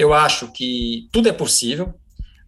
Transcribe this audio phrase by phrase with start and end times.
[0.00, 1.92] Eu acho que tudo é possível.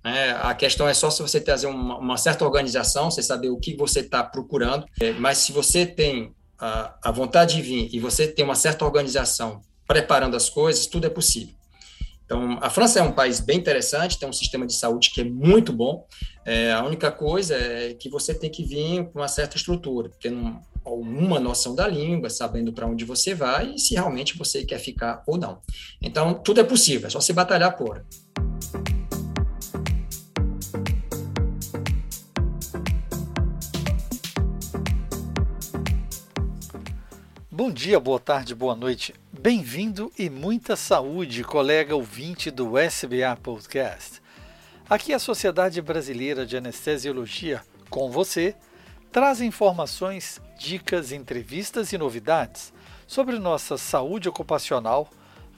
[0.02, 0.30] Né?
[0.40, 3.76] A questão é só se você trazer uma, uma certa organização, você saber o que
[3.76, 4.86] você está procurando.
[4.98, 8.86] É, mas se você tem a, a vontade de vir e você tem uma certa
[8.86, 11.54] organização preparando as coisas, tudo é possível.
[12.24, 15.24] Então, a França é um país bem interessante, tem um sistema de saúde que é
[15.24, 16.06] muito bom.
[16.46, 20.58] É, a única coisa é que você tem que vir com uma certa estrutura, tendo
[20.84, 25.22] alguma noção da língua, sabendo para onde você vai e se realmente você quer ficar
[25.26, 25.60] ou não.
[26.00, 28.04] Então, tudo é possível, é só se batalhar por.
[37.50, 39.14] Bom dia, boa tarde, boa noite.
[39.32, 44.20] Bem-vindo e muita saúde, colega ouvinte do SBA Podcast.
[44.90, 48.54] Aqui a Sociedade Brasileira de Anestesiologia, com você,
[49.12, 52.72] traz informações, dicas, entrevistas e novidades
[53.04, 55.08] sobre nossa saúde ocupacional,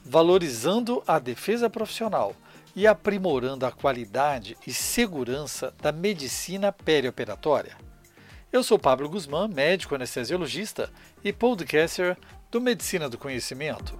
[0.03, 2.35] valorizando a defesa profissional
[2.75, 7.77] e aprimorando a qualidade e segurança da medicina perioperatória.
[8.51, 10.89] Eu sou Pablo Guzmán, médico anestesiologista
[11.23, 12.17] e podcaster
[12.49, 13.97] do Medicina do Conhecimento.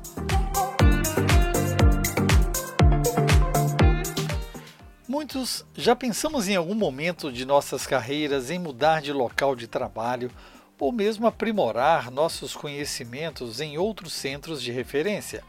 [5.07, 10.31] Muitos já pensamos em algum momento de nossas carreiras em mudar de local de trabalho
[10.79, 15.43] ou mesmo aprimorar nossos conhecimentos em outros centros de referência.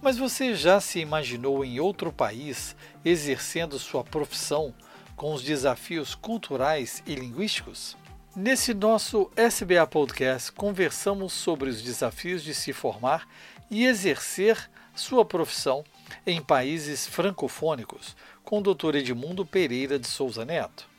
[0.00, 4.74] Mas você já se imaginou em outro país exercendo sua profissão
[5.14, 7.96] com os desafios culturais e linguísticos?
[8.34, 13.28] Nesse nosso SBA Podcast, conversamos sobre os desafios de se formar
[13.70, 15.84] e exercer sua profissão
[16.26, 18.96] em países francofônicos, com o Dr.
[18.96, 20.91] Edmundo Pereira de Souza Neto.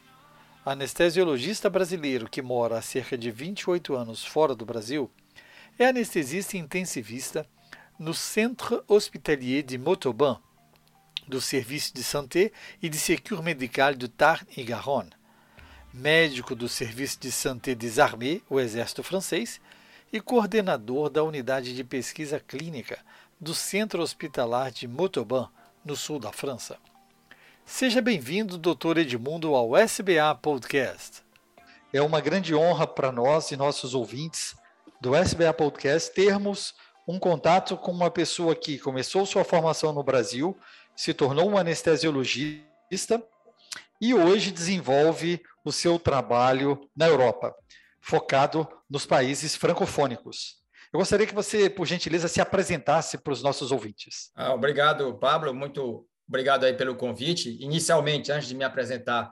[0.65, 5.11] Anestesiologista brasileiro que mora há cerca de 28 anos fora do Brasil,
[5.77, 7.45] é anestesista intensivista
[7.99, 10.39] no Centre Hospitalier de Montauban,
[11.27, 15.11] do Serviço de Santé e de Sécurité Médicale do Tarn e Garonne
[15.93, 19.61] médico do Serviço de Santé des Armées, o Exército Francês,
[20.11, 22.97] e coordenador da Unidade de Pesquisa Clínica
[23.39, 25.49] do Centro Hospitalar de Montauban,
[25.85, 26.77] no sul da França.
[27.65, 28.97] Seja bem-vindo, Dr.
[28.99, 31.23] Edmundo, ao SBA Podcast.
[31.93, 34.55] É uma grande honra para nós e nossos ouvintes
[35.01, 36.75] do SBA Podcast termos
[37.07, 40.57] um contato com uma pessoa que começou sua formação no Brasil,
[40.95, 43.23] se tornou um anestesiologista
[43.99, 47.55] e hoje desenvolve o seu trabalho na Europa,
[47.99, 50.61] focado nos países francofônicos.
[50.91, 54.31] Eu gostaria que você, por gentileza, se apresentasse para os nossos ouvintes.
[54.35, 55.53] Ah, obrigado, Pablo.
[55.53, 57.55] Muito obrigado aí pelo convite.
[57.61, 59.31] Inicialmente, antes de me apresentar,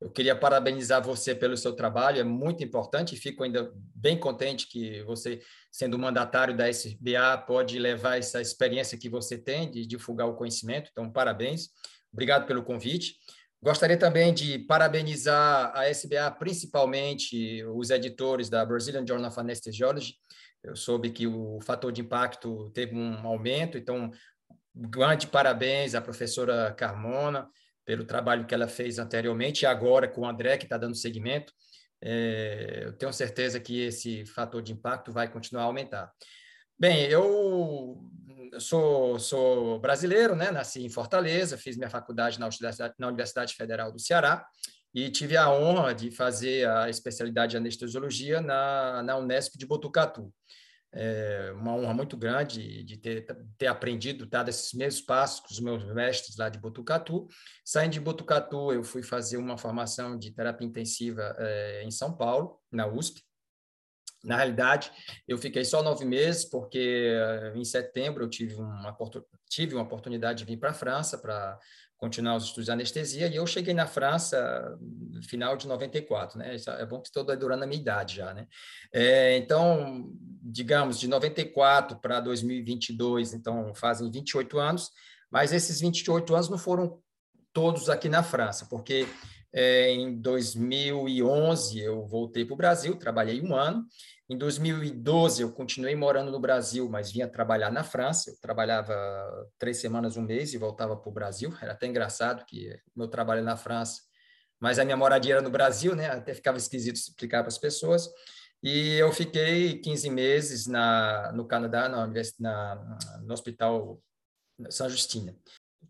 [0.00, 5.00] eu queria parabenizar você pelo seu trabalho, é muito importante fico ainda bem contente que
[5.04, 5.40] você,
[5.70, 10.88] sendo mandatário da SBA, pode levar essa experiência que você tem de divulgar o conhecimento.
[10.90, 11.68] Então, parabéns.
[12.12, 13.14] Obrigado pelo convite.
[13.62, 20.14] Gostaria também de parabenizar a SBA, principalmente os editores da Brazilian Journal of Anesthesiology.
[20.62, 24.10] Eu soube que o fator de impacto teve um aumento, então,
[24.74, 27.48] grande parabéns à professora Carmona
[27.84, 31.52] pelo trabalho que ela fez anteriormente e agora com o André, que está dando seguimento.
[32.02, 36.10] É, eu tenho certeza que esse fator de impacto vai continuar a aumentar.
[36.78, 38.00] Bem, eu
[38.58, 40.50] sou, sou brasileiro, né?
[40.50, 44.46] nasci em Fortaleza, fiz minha faculdade na Universidade, na Universidade Federal do Ceará
[44.94, 50.32] e tive a honra de fazer a especialidade de anestesiologia na, na Unesp de Botucatu.
[50.92, 53.24] É uma honra muito grande de ter,
[53.56, 57.28] ter aprendido, dado esses mesmos passos com os meus mestres lá de Botucatu.
[57.64, 62.58] Saindo de Botucatu, eu fui fazer uma formação de terapia intensiva é, em São Paulo,
[62.72, 63.22] na USP,
[64.22, 64.92] na realidade,
[65.26, 68.94] eu fiquei só nove meses, porque eh, em setembro eu tive uma,
[69.48, 71.58] tive uma oportunidade de vir para a França para
[72.00, 76.56] continuar os estudos de anestesia, e eu cheguei na França no final de 94, né?
[76.78, 78.48] É bom que estou durando a minha idade já, né?
[78.90, 80.10] É, então,
[80.42, 84.90] digamos, de 94 para 2022, então fazem 28 anos,
[85.30, 86.98] mas esses 28 anos não foram
[87.52, 89.06] todos aqui na França, porque
[89.52, 93.84] é, em 2011, eu voltei para o Brasil, trabalhei um ano.
[94.30, 98.30] Em 2012, eu continuei morando no Brasil, mas vinha trabalhar na França.
[98.30, 98.94] Eu trabalhava
[99.58, 101.52] três semanas, um mês e voltava para o Brasil.
[101.60, 104.02] Era até engraçado que meu trabalho na França,
[104.60, 106.06] mas a minha moradia era no Brasil, né?
[106.06, 108.08] Até ficava esquisito explicar para as pessoas.
[108.62, 112.06] E eu fiquei 15 meses na, no Canadá, na,
[112.38, 114.00] na, no Hospital
[114.68, 115.34] São Justina.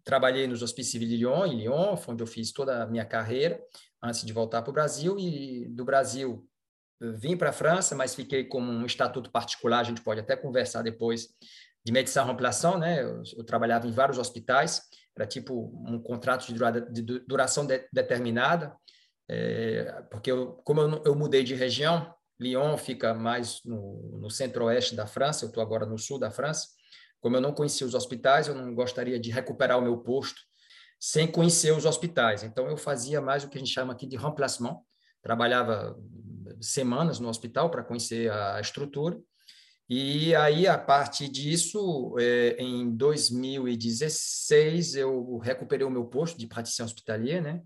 [0.03, 3.61] Trabalhei nos Hospícios de Lyon, em Lyon, onde eu fiz toda a minha carreira
[4.03, 5.19] antes de voltar para o Brasil.
[5.19, 6.50] E do Brasil
[7.01, 10.83] vim para a França, mas fiquei com um estatuto particular, a gente pode até conversar
[10.83, 11.29] depois
[11.85, 13.03] de médecin remplaçant, né?
[13.03, 14.83] Eu, eu, trabalhava em vários hospitais,
[15.17, 18.75] era tipo um contrato de, dura, de duração de, determinada,
[19.29, 24.95] é, porque eu, como eu, eu, mudei de região, Lyon fica mais no, no centro-oeste
[24.95, 26.69] da França, eu estou agora no sul da França.
[27.21, 30.41] Como eu não conhecia os hospitais, eu não gostaria de recuperar o meu posto
[30.99, 32.43] sem conhecer os hospitais.
[32.43, 34.79] Então, eu fazia mais o que a gente chama aqui de remplacement,
[35.23, 35.97] trabalhava
[36.61, 39.19] semanas no hospital para conhecer a estrutura.
[39.89, 46.87] E aí, a partir disso, é, em 2016, eu recuperei o meu posto de praticien
[46.87, 47.61] hospitalier, né?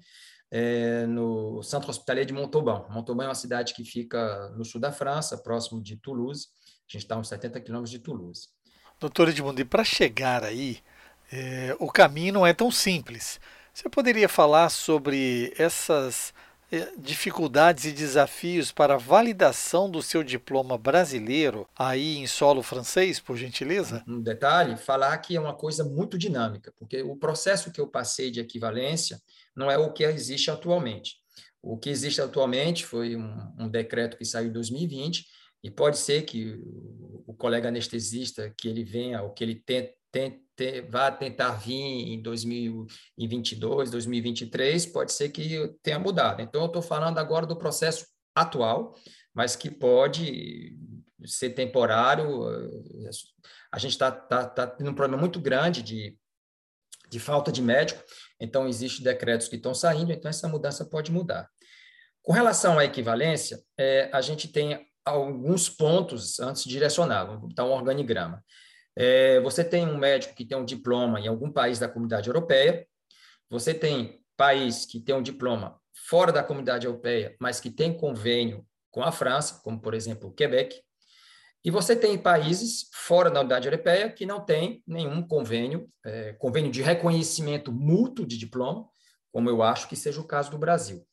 [0.50, 2.86] É, no Centro Hospitalier de Montauban.
[2.88, 6.46] Montauban é uma cidade que fica no sul da França, próximo de Toulouse.
[6.88, 8.48] A gente está a uns 70 quilômetros de Toulouse.
[8.98, 10.78] Doutor Edmundo, e para chegar aí,
[11.30, 13.38] é, o caminho não é tão simples.
[13.74, 16.32] Você poderia falar sobre essas
[16.96, 23.36] dificuldades e desafios para a validação do seu diploma brasileiro aí em solo francês, por
[23.36, 24.02] gentileza?
[24.06, 28.30] Um detalhe, falar que é uma coisa muito dinâmica, porque o processo que eu passei
[28.30, 29.20] de equivalência
[29.56, 31.16] não é o que existe atualmente.
[31.62, 35.24] O que existe atualmente foi um, um decreto que saiu em 2020
[35.62, 36.60] e pode ser que
[37.26, 40.43] o colega anestesista que ele venha ou que ele tente, tente,
[40.88, 46.42] vá tentar vir em 2022, 2023, pode ser que tenha mudado.
[46.42, 48.94] Então, eu estou falando agora do processo atual,
[49.32, 50.76] mas que pode
[51.24, 52.44] ser temporário.
[53.72, 56.16] A gente está tá, tá tendo um problema muito grande de,
[57.10, 58.02] de falta de médico,
[58.40, 61.48] então existem decretos que estão saindo, então essa mudança pode mudar.
[62.22, 67.64] Com relação à equivalência, é, a gente tem alguns pontos antes de direcionar, vamos botar
[67.64, 68.42] um organigrama.
[68.96, 72.86] É, você tem um médico que tem um diploma em algum país da comunidade europeia,
[73.50, 78.66] você tem país que tem um diploma fora da comunidade europeia, mas que tem convênio
[78.90, 80.80] com a França, como por exemplo o Quebec,
[81.64, 86.70] e você tem países fora da unidade europeia que não tem nenhum convênio, é, convênio
[86.70, 88.86] de reconhecimento mútuo de diploma,
[89.32, 91.04] como eu acho que seja o caso do Brasil.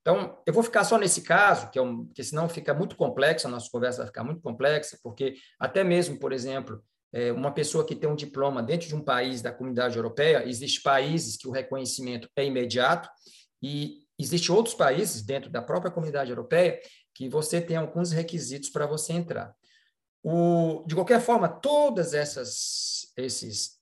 [0.00, 3.46] Então, eu vou ficar só nesse caso, que é um, porque senão fica muito complexo,
[3.46, 6.82] a nossa conversa vai ficar muito complexa, porque até mesmo, por exemplo,
[7.32, 11.36] uma pessoa que tem um diploma dentro de um país da comunidade europeia, existem países
[11.36, 13.08] que o reconhecimento é imediato
[13.62, 16.80] e existem outros países dentro da própria comunidade europeia
[17.14, 19.54] que você tem alguns requisitos para você entrar.
[20.22, 23.80] O, de qualquer forma, todas essas esses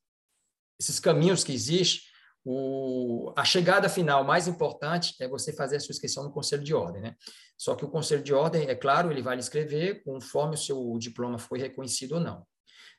[0.79, 2.11] esses caminhos que existem
[2.45, 6.75] o, a chegada final mais importante é você fazer a sua inscrição no Conselho de
[6.75, 7.15] Ordem, né?
[7.57, 10.97] Só que o Conselho de Ordem, é claro, ele vai lhe escrever conforme o seu
[10.99, 12.47] diploma foi reconhecido ou não.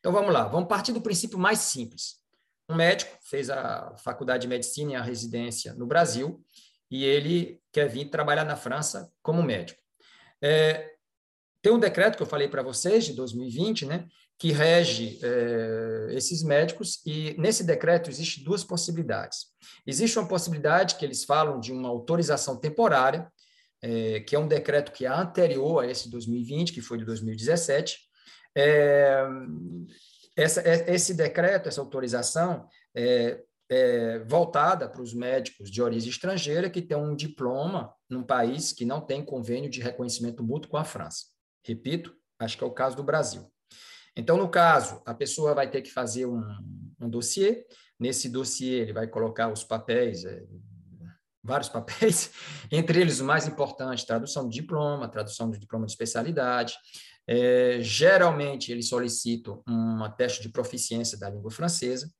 [0.02, 2.16] Então vamos lá, vamos partir do princípio mais simples.
[2.68, 6.44] Um médico fez a faculdade de medicina e a residência no Brasil
[6.90, 9.80] e ele quer vir trabalhar na França como médico.
[10.42, 10.90] É,
[11.62, 14.08] tem um decreto que eu falei para vocês de 2020, né?
[14.42, 19.46] que rege é, esses médicos, e nesse decreto existe duas possibilidades.
[19.86, 23.32] Existe uma possibilidade que eles falam de uma autorização temporária,
[23.84, 28.00] é, que é um decreto que é anterior a esse 2020, que foi de 2017.
[28.56, 29.24] É,
[30.36, 36.70] essa, é, esse decreto, essa autorização, é, é voltada para os médicos de origem estrangeira
[36.70, 40.84] que têm um diploma num país que não tem convênio de reconhecimento mútuo com a
[40.84, 41.28] França.
[41.66, 43.50] Repito, acho que é o caso do Brasil.
[44.16, 46.44] Então, no caso, a pessoa vai ter que fazer um,
[47.00, 47.66] um dossiê.
[47.98, 50.44] Nesse dossiê, ele vai colocar os papéis, é,
[51.42, 52.32] vários papéis,
[52.72, 56.76] entre eles o mais importante, tradução de diploma, tradução de diploma de especialidade.
[57.34, 62.12] É, geralmente, eles solicitam uma teste de proficiência da língua francesa.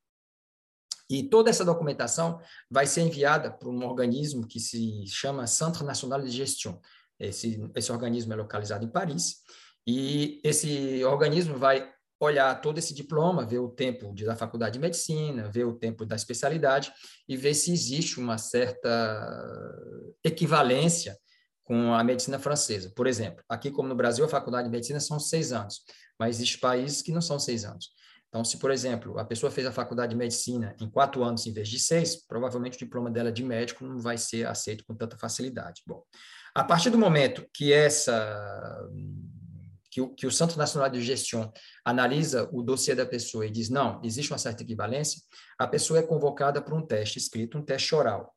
[1.10, 2.40] E toda essa documentação
[2.70, 6.80] vai ser enviada para um organismo que se chama Centre National de Gestion.
[7.20, 9.42] Esse, esse organismo é localizado em Paris
[9.86, 15.52] e esse organismo vai olhar todo esse diploma, ver o tempo da faculdade de medicina,
[15.52, 16.94] ver o tempo da especialidade
[17.28, 18.90] e ver se existe uma certa
[20.24, 21.18] equivalência
[21.64, 22.92] com a medicina francesa.
[22.96, 25.82] Por exemplo, aqui como no Brasil, a faculdade de medicina são seis anos,
[26.20, 27.92] mas existem países que não são seis anos.
[28.32, 31.52] Então, se, por exemplo, a pessoa fez a faculdade de medicina em quatro anos em
[31.52, 35.18] vez de seis, provavelmente o diploma dela de médico não vai ser aceito com tanta
[35.18, 35.82] facilidade.
[35.86, 36.02] Bom,
[36.56, 38.90] a partir do momento que essa
[39.92, 41.52] que o, que o Centro Nacional de Gestão
[41.84, 45.22] analisa o dossiê da pessoa e diz, não, existe uma certa equivalência,
[45.60, 48.34] a pessoa é convocada para um teste escrito, um teste oral.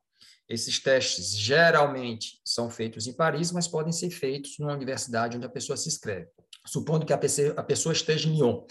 [0.48, 5.50] Esses testes geralmente são feitos em Paris, mas podem ser feitos numa universidade onde a
[5.50, 6.28] pessoa se inscreve.
[6.66, 8.64] Supondo que a pessoa, a pessoa esteja em Lyon,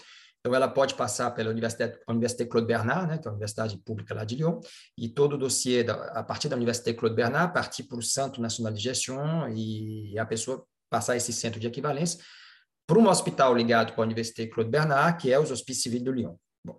[0.44, 4.14] então, ela pode passar pela Universidade, Université Claude Bernard, né, que é a universidade pública
[4.14, 4.60] lá de Lyon,
[4.98, 8.42] e todo o dossiê, da, a partir da Université Claude Bernard, partir para o Centro
[8.42, 12.20] Nacional de Gestão e a pessoa passar esse centro de equivalência,
[12.86, 16.12] para um hospital ligado com a Université Claude Bernard, que é os Hospices Civil do
[16.12, 16.36] Lyon.
[16.62, 16.78] Bom,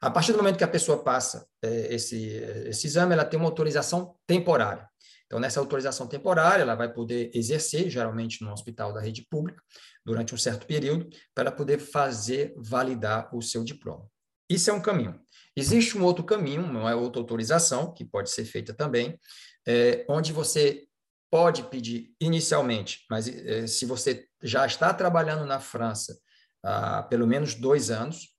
[0.00, 2.26] a partir do momento que a pessoa passa é, esse,
[2.66, 4.88] esse exame, ela tem uma autorização temporária.
[5.26, 9.62] Então, nessa autorização temporária, ela vai poder exercer, geralmente no hospital da rede pública,
[10.04, 14.08] durante um certo período, para poder fazer validar o seu diploma.
[14.48, 15.20] Isso é um caminho.
[15.54, 19.18] Existe um outro caminho, não é outra autorização, que pode ser feita também,
[19.66, 20.88] é, onde você
[21.30, 26.18] pode pedir inicialmente, mas é, se você já está trabalhando na França
[26.62, 28.34] há pelo menos dois anos,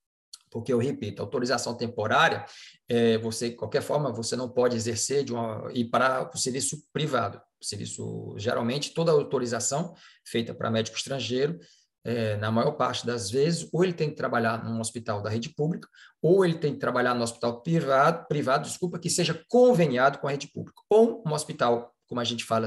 [0.50, 2.44] porque eu repito, autorização temporária,
[2.88, 6.82] é, você, de qualquer forma, você não pode exercer de uma, ir para o serviço
[6.92, 7.40] privado.
[7.62, 9.94] Serviço, geralmente, toda autorização
[10.26, 11.58] feita para médico estrangeiro,
[12.02, 15.50] é, na maior parte das vezes, ou ele tem que trabalhar num hospital da rede
[15.50, 15.88] pública,
[16.22, 20.30] ou ele tem que trabalhar no hospital privado, privado, desculpa, que seja conveniado com a
[20.30, 22.66] rede pública, ou um hospital, como a gente fala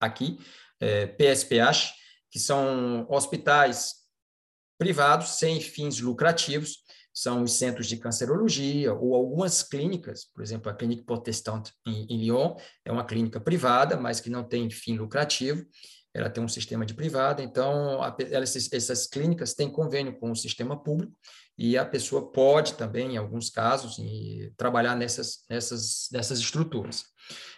[0.00, 0.38] aqui,
[0.80, 1.94] é, PSPH,
[2.30, 4.02] que são hospitais
[4.78, 6.81] privados sem fins lucrativos,
[7.12, 12.18] são os centros de cancerologia ou algumas clínicas, por exemplo, a Clínica Protestante em, em
[12.18, 15.64] Lyon é uma clínica privada, mas que não tem fim lucrativo,
[16.14, 20.80] ela tem um sistema de privada, então a, essas, clínicas têm convênio com o sistema
[20.80, 21.14] público
[21.56, 23.96] e a pessoa pode também, em alguns casos,
[24.56, 27.04] trabalhar nessas, nessas, nessas estruturas.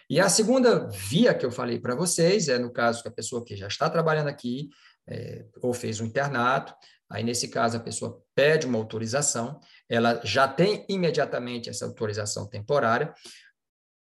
[0.09, 3.43] E a segunda via que eu falei para vocês é no caso que a pessoa
[3.43, 4.69] que já está trabalhando aqui,
[5.07, 6.73] é, ou fez um internato,
[7.09, 13.13] Aí, nesse caso, a pessoa pede uma autorização, ela já tem imediatamente essa autorização temporária,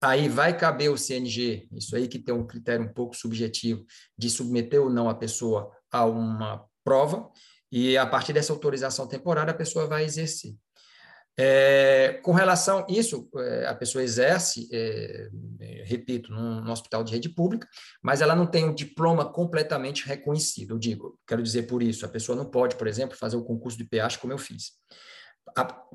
[0.00, 3.84] aí vai caber o CNG, isso aí que tem um critério um pouco subjetivo,
[4.16, 7.30] de submeter ou não a pessoa a uma prova,
[7.70, 10.54] e a partir dessa autorização temporária, a pessoa vai exercer.
[11.44, 17.02] É, com relação a isso, é, a pessoa exerce, é, é, repito, num, num, hospital
[17.02, 17.66] de rede pública,
[18.00, 20.74] mas ela não tem um diploma completamente reconhecido.
[20.74, 23.76] Eu digo, quero dizer por isso, a pessoa não pode, por exemplo, fazer o concurso
[23.76, 24.70] de PH como eu fiz.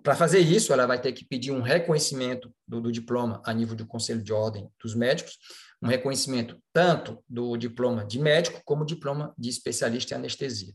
[0.04, 3.74] Para fazer isso, ela vai ter que pedir um reconhecimento do, do diploma a nível
[3.74, 5.38] do Conselho de Ordem dos Médicos,
[5.82, 10.74] um reconhecimento tanto do diploma de médico como diploma de especialista em anestesia.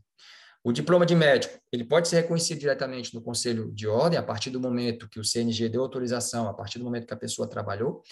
[0.65, 4.51] O diploma de médico, ele pode ser reconhecido diretamente no Conselho de Ordem, a partir
[4.51, 8.03] do momento que o CNG deu autorização, a partir do momento que a pessoa trabalhou,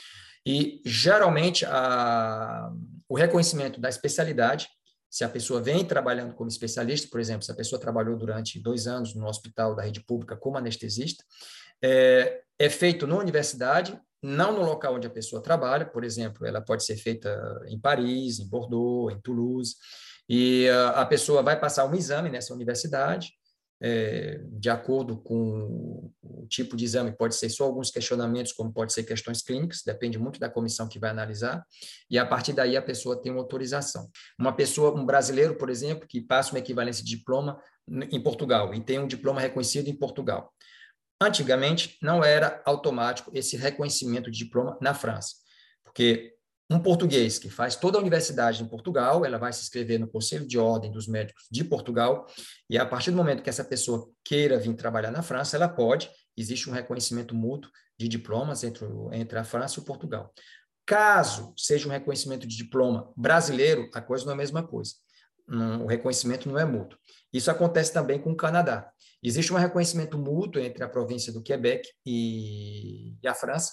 [0.44, 2.72] e geralmente a,
[3.08, 4.68] o reconhecimento da especialidade,
[5.08, 8.86] se a pessoa vem trabalhando como especialista, por exemplo, se a pessoa trabalhou durante dois
[8.86, 11.24] anos no hospital da rede pública como anestesista,
[11.82, 16.60] é, é feito na universidade, não no local onde a pessoa trabalha, por exemplo, ela
[16.60, 19.74] pode ser feita em Paris, em Bordeaux, em Toulouse,
[20.32, 23.32] e a, pessoa vai passar um exame nessa universidade,
[23.82, 28.92] é, de acordo com o tipo de exame, pode ser só alguns questionamentos, como pode
[28.92, 31.66] ser questões clínicas, depende muito da comissão que vai analisar,
[32.08, 34.08] e a partir daí a pessoa tem uma autorização.
[34.38, 38.80] Uma pessoa, um brasileiro, por exemplo, que passa uma equivalência de diploma em Portugal e
[38.80, 40.54] tem um diploma reconhecido em Portugal.
[41.20, 45.34] Antigamente, não era automático esse reconhecimento de diploma na França,
[45.82, 46.36] porque
[46.70, 50.46] um português que faz toda a universidade em Portugal, ela vai se inscrever no Conselho
[50.46, 52.26] de Ordem dos Médicos de Portugal,
[52.68, 56.08] e a partir do momento que essa pessoa queira vir trabalhar na França, ela pode,
[56.36, 60.32] existe um reconhecimento mútuo de diplomas entre, entre a França e o Portugal.
[60.86, 64.94] Caso seja um reconhecimento de diploma brasileiro, a coisa não é a mesma coisa.
[65.82, 66.96] o reconhecimento não é mútuo.
[67.32, 68.88] Isso acontece também com o Canadá.
[69.22, 73.72] Existe um reconhecimento mútuo entre a província do Quebec e, a França,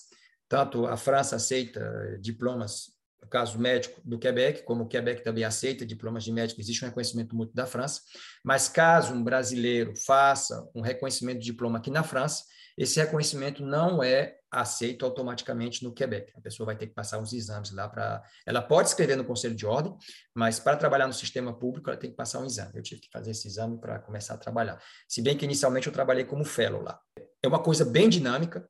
[0.49, 5.85] tanto a França aceita diplomas, no caso médico, do Quebec, como o Quebec também aceita
[5.85, 8.01] diplomas de médico, existe um reconhecimento mútuo da França,
[8.43, 12.43] mas caso um brasileiro faça um reconhecimento de diploma aqui na França,
[12.77, 16.31] esse reconhecimento não é aceito automaticamente no Quebec.
[16.37, 18.23] A pessoa vai ter que passar uns exames lá para.
[18.45, 19.95] Ela pode escrever no Conselho de Ordem,
[20.33, 22.71] mas para trabalhar no sistema público, ela tem que passar um exame.
[22.75, 24.79] Eu tive que fazer esse exame para começar a trabalhar.
[25.07, 26.99] Se bem que inicialmente eu trabalhei como fellow lá.
[27.41, 28.69] É uma coisa bem dinâmica.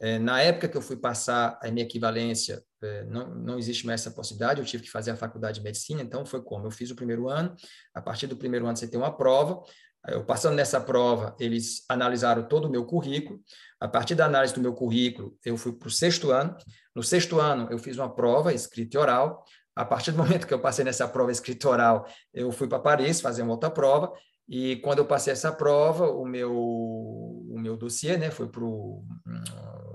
[0.00, 4.00] É, na época que eu fui passar a minha equivalência, é, não, não existe mais
[4.00, 6.66] essa possibilidade, eu tive que fazer a faculdade de medicina, então foi como?
[6.66, 7.54] Eu fiz o primeiro ano,
[7.92, 9.60] a partir do primeiro ano você tem uma prova,
[10.06, 13.40] eu passando nessa prova, eles analisaram todo o meu currículo,
[13.80, 16.56] a partir da análise do meu currículo, eu fui para o sexto ano,
[16.94, 20.54] no sexto ano eu fiz uma prova escrita e oral, a partir do momento que
[20.54, 24.12] eu passei nessa prova escrita oral, eu fui para Paris fazer uma outra prova,
[24.48, 29.87] e quando eu passei essa prova, o meu, o meu dossiê né, foi para foi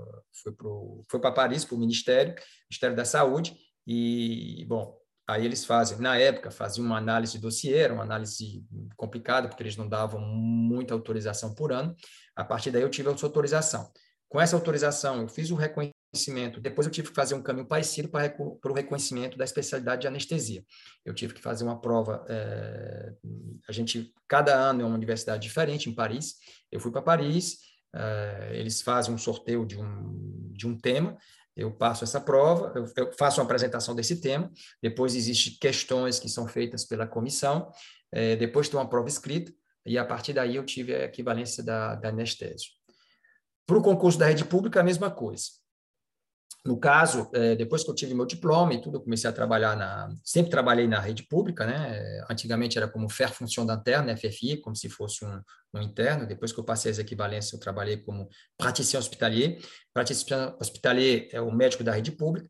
[1.08, 2.34] foi para Paris, para o Ministério,
[2.70, 7.78] Ministério da Saúde, e, bom, aí eles fazem, na época, faziam uma análise de dossiê,
[7.78, 8.64] era uma análise
[8.96, 11.94] complicada, porque eles não davam muita autorização por ano,
[12.36, 13.90] a partir daí eu tive a sua autorização.
[14.28, 18.08] Com essa autorização, eu fiz o reconhecimento, depois eu tive que fazer um caminho parecido
[18.08, 20.64] para, para o reconhecimento da especialidade de anestesia.
[21.04, 23.12] Eu tive que fazer uma prova, é,
[23.68, 26.34] a gente, cada ano é uma universidade diferente, em Paris,
[26.70, 27.58] eu fui para Paris,
[28.52, 31.16] eles fazem um sorteio de um, de um tema,
[31.56, 34.50] eu passo essa prova, eu, eu faço uma apresentação desse tema,
[34.82, 37.70] depois existem questões que são feitas pela comissão,
[38.10, 39.52] é, depois tem uma prova escrita,
[39.86, 42.70] e a partir daí eu tive a equivalência da, da anestésio.
[43.66, 45.44] Para o concurso da rede pública, a mesma coisa.
[46.64, 50.08] No caso, é, depois que eu tive meu diploma e tudo, comecei a trabalhar na.
[50.24, 52.24] Sempre trabalhei na rede pública, né?
[52.30, 55.42] Antigamente era como Fer Função d'Interne, FFI, como se fosse um,
[55.74, 56.26] um, interno.
[56.26, 59.58] Depois que eu passei as equivalências, eu trabalhei como praticien hospitalier.
[59.92, 62.48] Praticien hospitalier é o médico da rede pública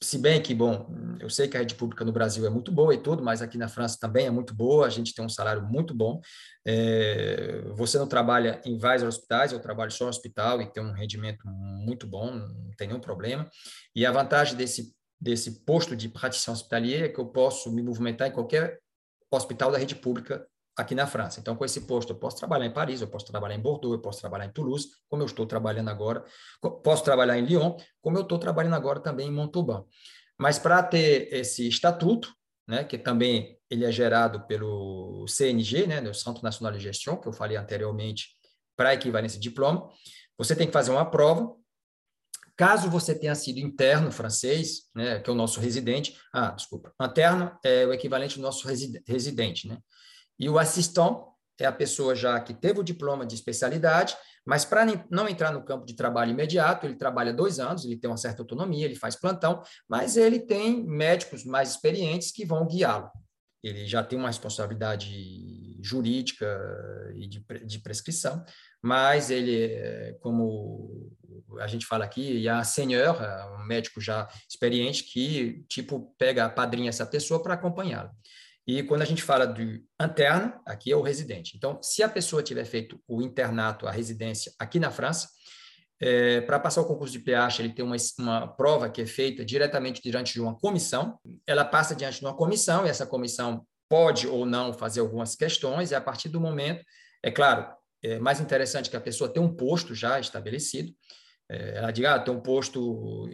[0.00, 0.86] se bem que, bom,
[1.20, 3.58] eu sei que a rede pública no Brasil é muito boa e tudo, mas aqui
[3.58, 6.20] na França também é muito boa, a gente tem um salário muito bom.
[6.64, 10.92] É, você não trabalha em vários hospitais, eu trabalho só no hospital e tem um
[10.92, 13.48] rendimento muito bom, não tem nenhum problema.
[13.94, 18.28] E a vantagem desse, desse posto de praticien hospitalier é que eu posso me movimentar
[18.28, 18.78] em qualquer
[19.30, 21.40] hospital da rede pública aqui na França.
[21.40, 24.00] Então, com esse posto, eu posso trabalhar em Paris, eu posso trabalhar em Bordeaux, eu
[24.00, 26.24] posso trabalhar em Toulouse, como eu estou trabalhando agora,
[26.82, 29.84] posso trabalhar em Lyon, como eu estou trabalhando agora também em Montauban.
[30.38, 32.34] Mas para ter esse estatuto,
[32.66, 37.28] né, que também ele é gerado pelo CNG, né, no Centro Nacional de Gestão, que
[37.28, 38.28] eu falei anteriormente,
[38.76, 39.88] para equivalência de diploma,
[40.38, 41.54] você tem que fazer uma prova.
[42.56, 47.56] Caso você tenha sido interno francês, né, que é o nosso residente, ah, desculpa, interno
[47.64, 49.78] é o equivalente do nosso residente, né?
[50.42, 51.22] E o assistant
[51.60, 55.64] é a pessoa já que teve o diploma de especialidade, mas para não entrar no
[55.64, 59.14] campo de trabalho imediato, ele trabalha dois anos, ele tem uma certa autonomia, ele faz
[59.14, 63.08] plantão, mas ele tem médicos mais experientes que vão guiá-lo.
[63.62, 66.44] Ele já tem uma responsabilidade jurídica
[67.14, 68.44] e de, de prescrição,
[68.82, 71.08] mas ele, como
[71.60, 73.16] a gente fala aqui, a senior,
[73.60, 78.10] um médico já experiente que, tipo, pega, padrinha essa pessoa para acompanhá-lo.
[78.66, 79.60] E quando a gente fala do
[80.00, 81.56] interno, aqui é o residente.
[81.56, 85.28] Então, se a pessoa tiver feito o internato, a residência aqui na França,
[86.00, 89.44] é, para passar o concurso de PH, ele tem uma, uma prova que é feita
[89.44, 91.18] diretamente diante de uma comissão.
[91.46, 95.90] Ela passa diante de uma comissão, e essa comissão pode ou não fazer algumas questões,
[95.90, 96.84] e a partir do momento,
[97.22, 97.66] é claro,
[98.02, 100.92] é mais interessante que a pessoa tenha um posto já estabelecido,
[101.52, 103.28] ela diga, ah, tem um posto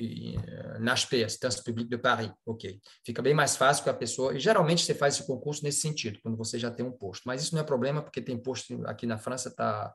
[0.80, 2.80] na SPES, Stance Public de Paris, ok.
[3.04, 6.18] Fica bem mais fácil que a pessoa, e geralmente você faz esse concurso nesse sentido,
[6.22, 9.06] quando você já tem um posto, mas isso não é problema, porque tem posto, aqui
[9.06, 9.94] na França tá,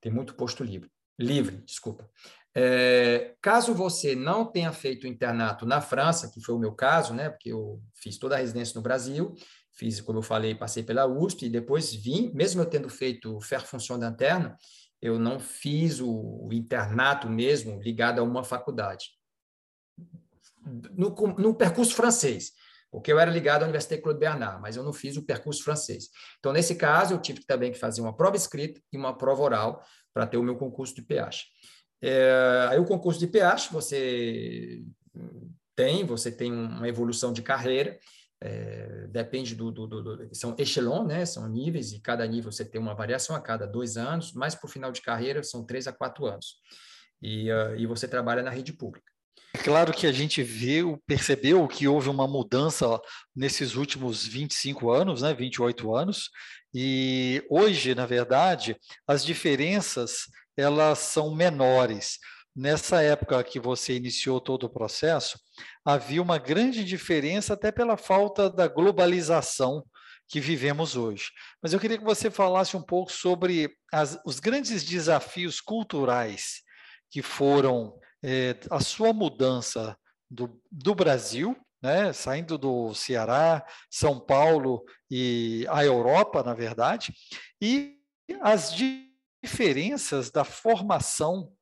[0.00, 2.08] tem muito posto livre, livre, desculpa.
[2.52, 7.30] É, caso você não tenha feito internato na França, que foi o meu caso, né,
[7.30, 9.34] porque eu fiz toda a residência no Brasil,
[9.72, 13.64] fiz, como eu falei, passei pela USP, e depois vim, mesmo eu tendo feito Faire
[13.64, 14.52] Fonction d'Interne,
[15.00, 19.10] eu não fiz o, internato mesmo ligado a uma faculdade.
[20.94, 22.52] No, no, percurso francês,
[22.90, 26.10] porque eu era ligado à Université Claude Bernard, mas eu não fiz o percurso francês.
[26.38, 29.82] Então, nesse caso, eu tive também que fazer uma prova escrita e uma prova oral
[30.12, 31.30] para ter o meu concurso de PH.
[32.02, 34.82] É, aí o concurso de PH você
[35.74, 37.98] tem, você tem uma evolução de carreira,
[38.42, 41.26] é, depende do, do, do, do, São echelon, né?
[41.26, 44.66] São níveis, e cada nível você tem uma variação a cada dois anos, mas para
[44.66, 46.56] o final de carreira são três a quatro anos.
[47.22, 49.10] E, uh, e você trabalha na rede pública.
[49.52, 53.00] É claro que a gente viu, percebeu que houve uma mudança
[53.34, 56.30] nesses últimos 25 anos, né, 28 anos,
[56.72, 58.76] e hoje, na verdade,
[59.06, 62.18] as diferenças elas são menores.
[62.54, 65.38] Nessa época que você iniciou todo o processo,
[65.84, 69.84] havia uma grande diferença até pela falta da globalização
[70.28, 71.30] que vivemos hoje.
[71.62, 76.62] Mas eu queria que você falasse um pouco sobre as, os grandes desafios culturais
[77.10, 79.96] que foram é, a sua mudança
[80.30, 87.12] do, do Brasil, né, saindo do Ceará, São Paulo e a Europa, na verdade,
[87.60, 87.96] e
[88.40, 88.72] as
[89.42, 91.52] diferenças da formação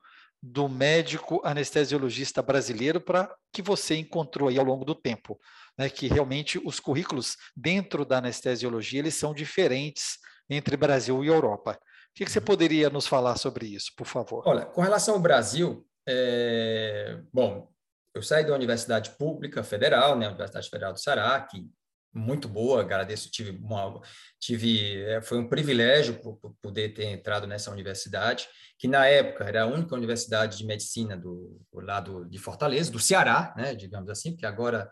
[0.42, 5.38] do médico anestesiologista brasileiro para que você encontrou aí ao longo do tempo,
[5.76, 11.72] né, que realmente os currículos dentro da anestesiologia eles são diferentes entre Brasil e Europa.
[11.72, 12.44] O que, que você uhum.
[12.44, 14.42] poderia nos falar sobre isso, por favor?
[14.46, 17.20] Olha, com relação ao Brasil, é...
[17.32, 17.70] bom,
[18.14, 21.68] eu saí da Universidade Pública Federal, né, Universidade Federal do Ceará, que
[22.12, 24.00] muito boa, agradeço, tive uma,
[24.40, 26.18] tive, é, foi um privilégio
[26.60, 31.60] poder ter entrado nessa universidade, que na época era a única universidade de medicina do,
[31.72, 34.90] do lado de Fortaleza, do Ceará, né, digamos assim, porque agora,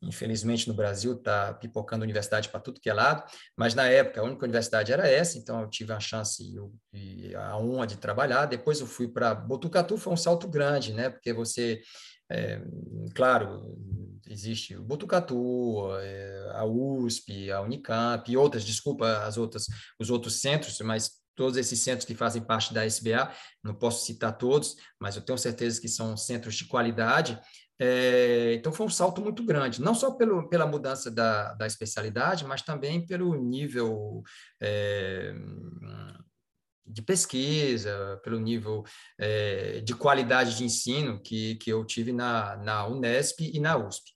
[0.00, 3.24] infelizmente, no Brasil está pipocando universidade para tudo que é lado,
[3.56, 6.42] mas na época a única universidade era essa, então eu tive a chance
[6.92, 11.10] e, a honra de trabalhar, depois eu fui para Botucatu, foi um salto grande, né,
[11.10, 11.80] porque você,
[12.30, 12.60] é,
[13.14, 13.76] claro,
[14.28, 19.66] existe o Botucatu, eh, a USP, a Unicamp e outras, desculpa, as outras,
[19.98, 24.36] os outros centros, mas todos esses centros que fazem parte da SBA, não posso citar
[24.36, 27.40] todos, mas eu tenho certeza que são centros de qualidade.
[27.80, 32.44] É, então, foi um salto muito grande, não só pelo, pela mudança da, da especialidade,
[32.44, 34.22] mas também pelo nível
[34.60, 35.32] é,
[36.88, 38.84] de pesquisa, pelo nível
[39.18, 44.12] é, de qualidade de ensino que, que eu tive na, na Unesp e na USP.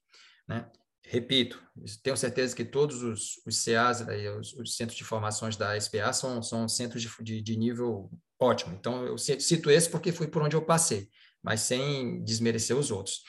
[0.48, 0.66] Né?
[1.04, 1.62] Repito,
[2.02, 4.04] tenho certeza que todos os, os CAs,
[4.38, 8.74] os, os, centros de formações da SPA, são, são centros de, de, de nível ótimo.
[8.74, 11.08] Então, eu cito esse porque foi por onde eu passei,
[11.42, 13.22] mas sem desmerecer os outros.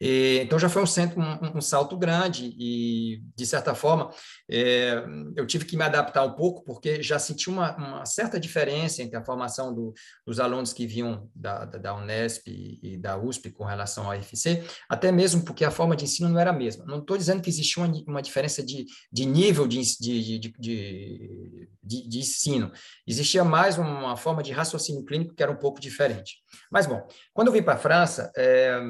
[0.00, 4.10] E, então já foi um, centro, um, um, salto grande e, de certa forma,
[4.50, 5.04] é,
[5.36, 9.16] eu tive que me adaptar um pouco, porque já senti uma, uma certa diferença entre
[9.16, 9.92] a formação do,
[10.26, 14.64] dos alunos que vinham da, da, da, Unesp e da USP com relação ao IFC,
[14.88, 16.84] até mesmo porque a forma de ensino não era a mesma.
[16.86, 22.08] Não estou dizendo que existia uma, uma diferença de, de nível de, de, de, de,
[22.08, 22.72] de ensino,
[23.06, 26.38] existia mais uma forma de raciocínio clínico que era um pouco diferente.
[26.70, 28.80] Mas, bom, quando eu vim para a França, é,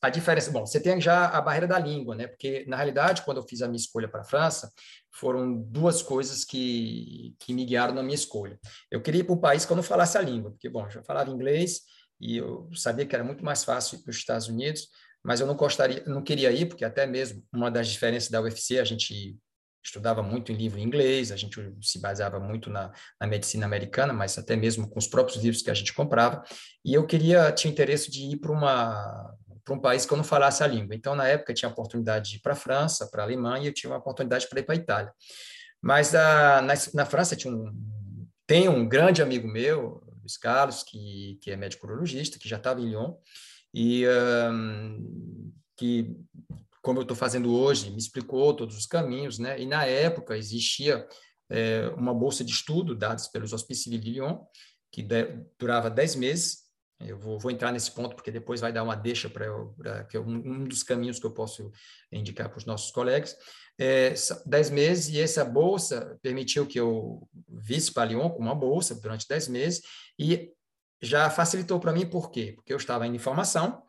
[0.00, 2.26] a diferença bom, você tem já a barreira da língua, né?
[2.26, 4.70] Porque, na realidade, quando eu fiz a minha escolha para a França,
[5.12, 8.58] foram duas coisas que, que me guiaram na minha escolha.
[8.90, 11.02] Eu queria ir para um país que eu não falasse a língua, porque, bom, já
[11.02, 11.82] falava inglês
[12.20, 14.88] e eu sabia que era muito mais fácil ir para os Estados Unidos,
[15.22, 18.78] mas eu não gostaria, não queria ir, porque até mesmo uma das diferenças da UFC,
[18.78, 19.36] a gente
[19.84, 24.12] estudava muito em livro em inglês, a gente se baseava muito na, na, medicina americana,
[24.14, 26.42] mas até mesmo com os próprios livros que a gente comprava.
[26.82, 30.24] E eu queria, tinha interesse de ir para uma para um país que eu não
[30.24, 30.94] falasse a língua.
[30.94, 33.64] Então, na época, eu tinha a oportunidade de ir para a França, para a Alemanha,
[33.64, 35.12] e eu tinha uma oportunidade para ir para a Itália.
[35.80, 37.72] Mas a, na, na França tinha um,
[38.46, 42.80] tem um grande amigo meu, Luiz Carlos, que, que é médico urologista, que já estava
[42.80, 43.14] em Lyon,
[43.72, 46.16] e um, que,
[46.82, 49.60] como eu estou fazendo hoje, me explicou todos os caminhos, né?
[49.60, 51.06] E na época existia
[51.50, 54.38] é, uma bolsa de estudo dada pelos Hospices de Lyon,
[54.92, 56.63] que de, durava 10 meses,
[57.00, 60.20] eu vou, vou, entrar nesse ponto porque depois vai dar uma deixa para que é
[60.20, 61.70] um, dos caminhos que eu posso
[62.12, 63.36] indicar para os nossos colegas.
[63.78, 64.14] É,
[64.46, 69.26] dez meses e essa bolsa permitiu que eu visse para Lyon com uma bolsa durante
[69.26, 69.82] dez meses
[70.18, 70.52] e
[71.02, 72.52] já facilitou para mim por quê?
[72.54, 73.82] Porque eu estava em formação,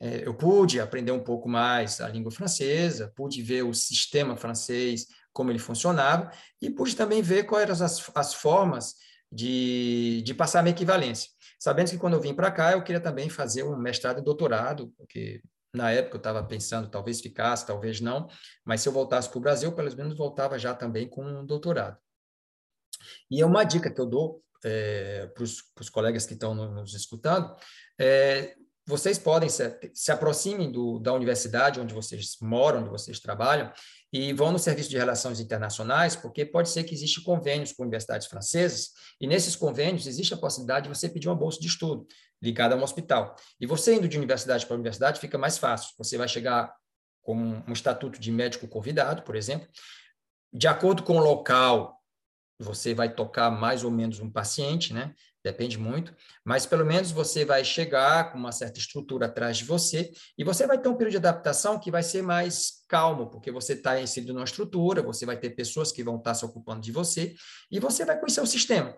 [0.00, 5.06] é, eu pude aprender um pouco mais a língua francesa, pude ver o sistema francês,
[5.32, 8.94] como ele funcionava e pude também ver quais eram as, as formas
[9.30, 11.30] de, de passar minha equivalência.
[11.58, 14.92] Sabendo que quando eu vim para cá, eu queria também fazer um mestrado e doutorado,
[14.96, 15.42] porque
[15.74, 18.28] na época eu estava pensando, talvez ficasse, talvez não,
[18.64, 21.98] mas se eu voltasse para o Brasil, pelo menos voltava já também com um doutorado.
[23.30, 27.54] E é uma dica que eu dou é, para os colegas que estão nos escutando,
[27.98, 28.54] é,
[28.88, 33.70] vocês podem se, se aproximem do, da universidade onde vocês moram, onde vocês trabalham,
[34.10, 38.26] e vão no Serviço de Relações Internacionais, porque pode ser que existam convênios com universidades
[38.26, 42.06] francesas, e nesses convênios existe a possibilidade de você pedir uma bolsa de estudo
[42.40, 43.36] ligada a um hospital.
[43.60, 45.94] E você indo de universidade para universidade fica mais fácil.
[45.98, 46.72] Você vai chegar
[47.20, 49.68] com um estatuto de médico convidado, por exemplo.
[50.50, 52.00] De acordo com o local,
[52.58, 55.14] você vai tocar mais ou menos um paciente, né?
[55.50, 60.12] Depende muito, mas pelo menos você vai chegar com uma certa estrutura atrás de você
[60.36, 63.72] e você vai ter um período de adaptação que vai ser mais calmo, porque você
[63.72, 67.34] está inserido numa estrutura, você vai ter pessoas que vão estar se ocupando de você
[67.70, 68.94] e você vai conhecer o sistema.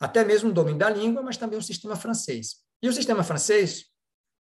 [0.00, 2.56] Até mesmo o domínio da língua, mas também o sistema francês.
[2.82, 3.84] E o sistema francês,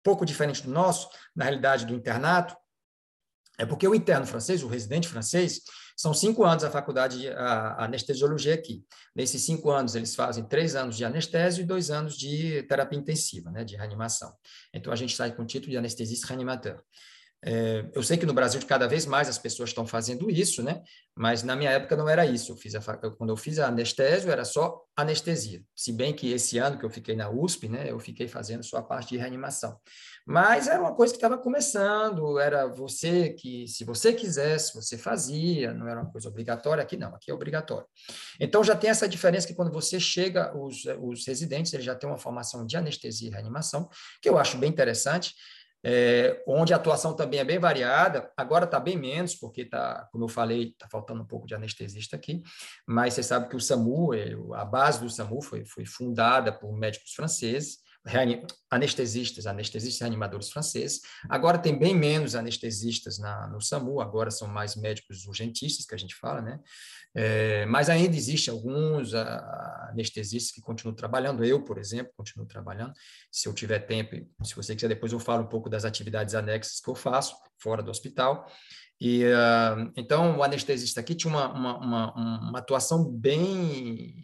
[0.03, 2.57] pouco diferente do nosso, na realidade do internato,
[3.59, 5.61] é porque o interno francês, o residente francês,
[5.97, 8.85] são cinco anos a faculdade de a, anestesiologia aqui.
[9.15, 13.51] Nesses cinco anos, eles fazem três anos de anestésio e dois anos de terapia intensiva,
[13.51, 14.33] né, de reanimação.
[14.75, 16.83] Então, a gente sai com o título de anestesista reanimador.
[17.49, 20.83] É, eu sei que no Brasil cada vez mais as pessoas estão fazendo isso, né?
[21.15, 22.51] Mas na minha época não era isso.
[22.51, 22.81] Eu fiz a,
[23.17, 25.63] quando eu fiz a anestésio era só anestesia.
[25.75, 27.89] Se bem que esse ano que eu fiquei na USP, né?
[27.89, 29.79] Eu fiquei fazendo só a parte de reanimação.
[30.27, 32.37] Mas era uma coisa que estava começando.
[32.41, 35.73] Era você que, se você quisesse, você fazia.
[35.73, 36.83] Não era uma coisa obrigatória.
[36.83, 37.15] Aqui não.
[37.15, 37.87] Aqui é obrigatório.
[38.41, 42.11] Então já tem essa diferença que quando você chega, os, os residentes eles já têm
[42.11, 43.89] uma formação de anestesia e reanimação,
[44.21, 45.33] que eu acho bem interessante
[45.85, 48.31] é, onde a atuação também é bem variada.
[48.37, 52.17] Agora está bem menos, porque está, como eu falei, está faltando um pouco de anestesista
[52.17, 52.43] aqui,
[52.87, 56.73] mas você sabe que o SAMU, é, a base do SAMU foi, foi fundada por
[56.73, 57.79] médicos franceses,
[58.71, 61.01] anestesistas, anestesistas e reanimadores franceses.
[61.29, 65.99] Agora tem bem menos anestesistas na, no SAMU, agora são mais médicos urgentistas, que a
[65.99, 66.61] gente fala, né?
[67.15, 71.45] É, mas ainda existe alguns a, anestesistas que continuam trabalhando.
[71.45, 72.93] Eu, por exemplo, continuo trabalhando.
[73.33, 74.15] Se eu tiver tempo,
[74.45, 77.83] se você quiser, depois eu falo um pouco das atividades anexas que eu faço fora
[77.83, 78.47] do hospital.
[79.01, 82.15] E uh, então o anestesista aqui tinha uma, uma, uma,
[82.51, 84.15] uma atuação bem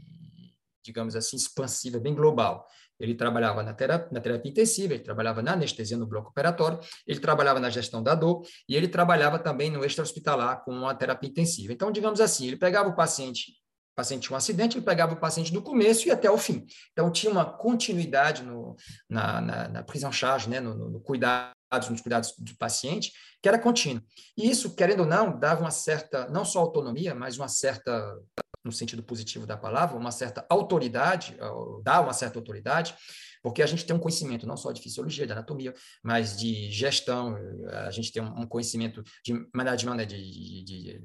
[0.84, 2.66] digamos assim, expansiva, bem global.
[3.02, 7.18] Ele trabalhava na terapia, na terapia intensiva, ele trabalhava na anestesia no bloco operatório, ele
[7.18, 11.72] trabalhava na gestão da dor e ele trabalhava também no extra-hospitalar com a terapia intensiva.
[11.72, 13.60] Então, digamos assim, ele pegava o paciente
[13.92, 16.64] o paciente tinha um acidente, ele pegava o paciente do começo e até o fim.
[16.92, 18.74] Então, tinha uma continuidade no,
[19.08, 21.52] na, na, na prisão charge, né, no, no, cuidado,
[21.90, 24.02] nos cuidados do paciente, que era contínuo.
[24.36, 28.16] E isso, querendo ou não, dava uma certa, não só autonomia, mas uma certa,
[28.64, 31.36] no sentido positivo da palavra, uma certa autoridade,
[31.82, 32.94] dá uma certa autoridade,
[33.42, 37.36] porque a gente tem um conhecimento não só de fisiologia, de anatomia, mas de gestão,
[37.86, 41.02] a gente tem um conhecimento de management, de, de, de,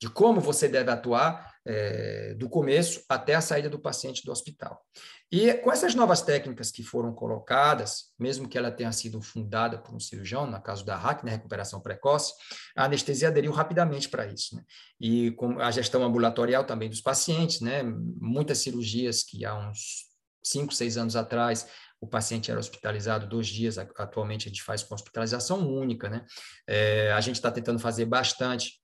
[0.00, 4.80] de como você deve atuar é, do começo até a saída do paciente do hospital.
[5.30, 9.92] E com essas novas técnicas que foram colocadas, mesmo que ela tenha sido fundada por
[9.92, 12.32] um cirurgião, no caso da RAC, na né, recuperação precoce,
[12.76, 14.54] a anestesia aderiu rapidamente para isso.
[14.54, 14.62] Né?
[15.00, 17.82] E com a gestão ambulatorial também dos pacientes, né?
[17.82, 20.05] muitas cirurgias que há uns
[20.46, 21.66] cinco, seis anos atrás,
[22.00, 26.24] o paciente era hospitalizado dois dias, atualmente a gente faz com hospitalização única, né?
[26.66, 28.80] É, a gente está tentando fazer bastante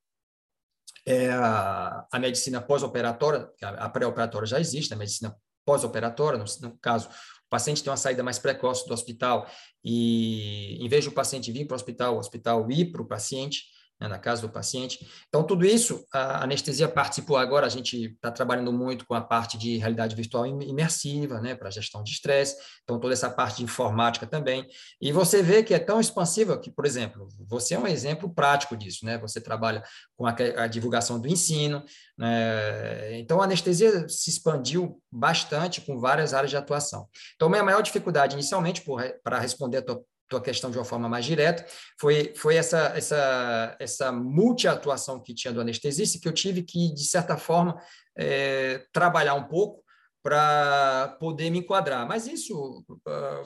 [1.06, 6.78] é, a, a, medicina pós-operatória, a, a pré-operatória já existe, a medicina pós-operatória, no, no,
[6.78, 9.46] caso, o paciente tem uma saída mais precoce do hospital
[9.84, 13.64] e, em vez do paciente vir para o hospital, o hospital ir para o paciente,
[14.02, 15.06] né, na casa do paciente.
[15.28, 19.56] Então, tudo isso, a anestesia participou agora, a gente está trabalhando muito com a parte
[19.56, 24.26] de realidade virtual imersiva, né, para gestão de estresse, então toda essa parte de informática
[24.26, 24.66] também.
[25.00, 28.76] E você vê que é tão expansiva que, por exemplo, você é um exemplo prático
[28.76, 29.18] disso, né?
[29.18, 29.82] Você trabalha
[30.16, 31.84] com a, a divulgação do ensino,
[32.18, 33.18] né?
[33.18, 37.08] Então, a anestesia se expandiu bastante com várias áreas de atuação.
[37.36, 38.82] Então, minha maior dificuldade inicialmente,
[39.22, 41.64] para responder a tua tua questão de uma forma mais direta,
[42.00, 47.04] foi, foi essa, essa, essa multi-atuação que tinha do anestesista, que eu tive que, de
[47.04, 47.78] certa forma,
[48.16, 49.82] é, trabalhar um pouco
[50.22, 52.06] para poder me enquadrar.
[52.08, 53.42] Mas isso, ah,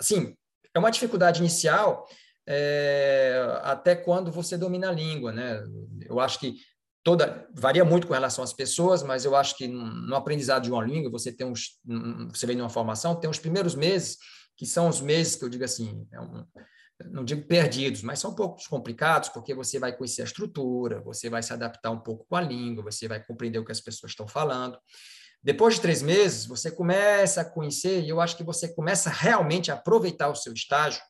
[0.00, 0.34] assim,
[0.74, 2.06] é uma dificuldade inicial
[2.48, 5.62] é, até quando você domina a língua, né?
[6.08, 6.56] Eu acho que
[7.04, 10.84] toda varia muito com relação às pessoas, mas eu acho que no aprendizado de uma
[10.84, 11.78] língua, você tem uns,
[12.32, 14.16] você vem numa formação, tem os primeiros meses
[14.56, 16.44] que são os meses que eu digo assim, é um,
[17.04, 21.28] não digo perdidos, mas são um pouco complicados, porque você vai conhecer a estrutura, você
[21.28, 24.12] vai se adaptar um pouco com a língua, você vai compreender o que as pessoas
[24.12, 24.78] estão falando.
[25.42, 29.70] Depois de três meses, você começa a conhecer, e eu acho que você começa realmente
[29.70, 31.00] a aproveitar o seu estágio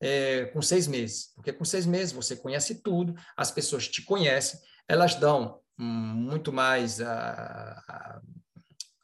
[0.00, 4.60] é, com seis meses, porque com seis meses você conhece tudo, as pessoas te conhecem,
[4.86, 8.20] elas dão muito mais a, a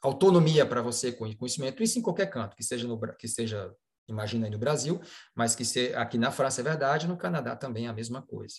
[0.03, 3.73] autonomia para você com conhecimento, isso em qualquer canto, que seja no que seja
[4.07, 5.01] imagina aí no Brasil,
[5.35, 8.55] mas que se, aqui na França é verdade, no Canadá também é a mesma coisa.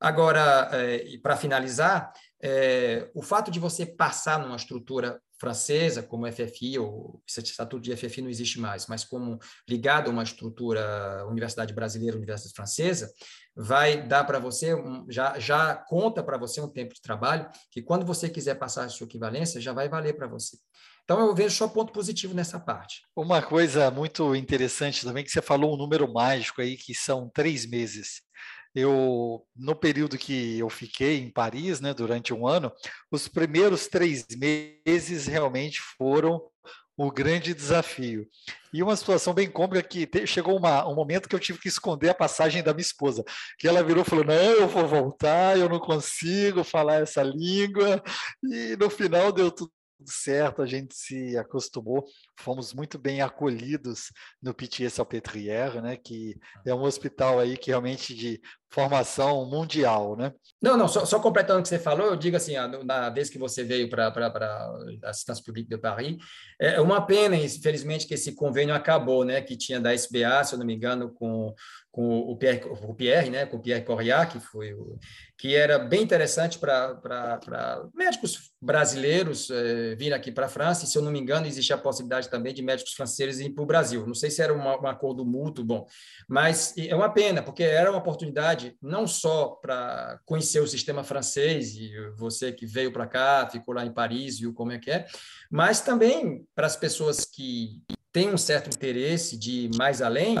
[0.00, 2.10] Agora, é, para finalizar,
[2.42, 7.94] é, o fato de você passar numa estrutura francesa, como FFI, ou esse estatuto de
[7.94, 13.12] FFI não existe mais, mas como ligado a uma estrutura Universidade Brasileira, Universidade Francesa,
[13.54, 17.82] vai dar para você, um, já, já conta para você um tempo de trabalho, que
[17.82, 20.56] quando você quiser passar a sua equivalência, já vai valer para você.
[21.10, 23.02] Então, eu vejo só ponto positivo nessa parte.
[23.16, 27.68] Uma coisa muito interessante também, que você falou um número mágico aí, que são três
[27.68, 28.22] meses.
[28.72, 32.70] Eu, no período que eu fiquei em Paris, né, durante um ano,
[33.10, 36.40] os primeiros três meses realmente foram
[36.96, 38.24] o grande desafio.
[38.72, 41.66] E uma situação bem cômica que te, chegou uma, um momento que eu tive que
[41.66, 43.24] esconder a passagem da minha esposa,
[43.58, 48.00] que ela virou e falou: "Não, eu vou voltar, eu não consigo falar essa língua".
[48.44, 49.72] E no final deu tudo
[50.06, 52.04] certo, a gente se acostumou,
[52.38, 58.14] fomos muito bem acolhidos no Pitié Salpêtrière, né, que é um hospital aí que realmente
[58.14, 60.32] de formação mundial, né?
[60.62, 62.54] Não, não, só, só, completando o que você falou, eu digo assim,
[62.84, 66.16] na vez que você veio para a Assistência Pública de Paris,
[66.60, 70.58] é uma pena, infelizmente, que esse convênio acabou, né, que tinha da SBA, se eu
[70.58, 71.54] não me engano, com,
[71.90, 74.98] com o Pierre, o Pierre, né, com o Pierre Coriat, que foi o,
[75.40, 77.40] que era bem interessante para
[77.94, 81.72] médicos brasileiros é, vir aqui para a França, e se eu não me engano, existe
[81.72, 84.06] a possibilidade também de médicos franceses ir para o Brasil.
[84.06, 85.86] Não sei se era um acordo mútuo, bom,
[86.28, 91.74] mas é uma pena, porque era uma oportunidade não só para conhecer o sistema francês,
[91.76, 95.06] e você que veio para cá, ficou lá em Paris, viu como é que é,
[95.50, 100.36] mas também para as pessoas que têm um certo interesse de ir mais além,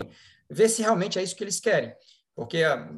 [0.48, 1.92] ver se realmente é isso que eles querem.
[2.34, 2.90] Porque ah,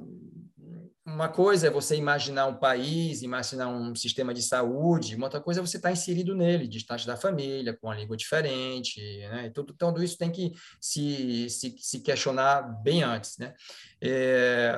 [1.05, 5.61] uma coisa é você imaginar um país, imaginar um sistema de saúde, uma outra coisa
[5.61, 9.51] é você estar inserido nele, distante da família, com uma língua diferente, né?
[9.51, 13.53] tudo, tudo isso tem que se, se, se questionar bem antes, né?
[14.01, 14.77] É,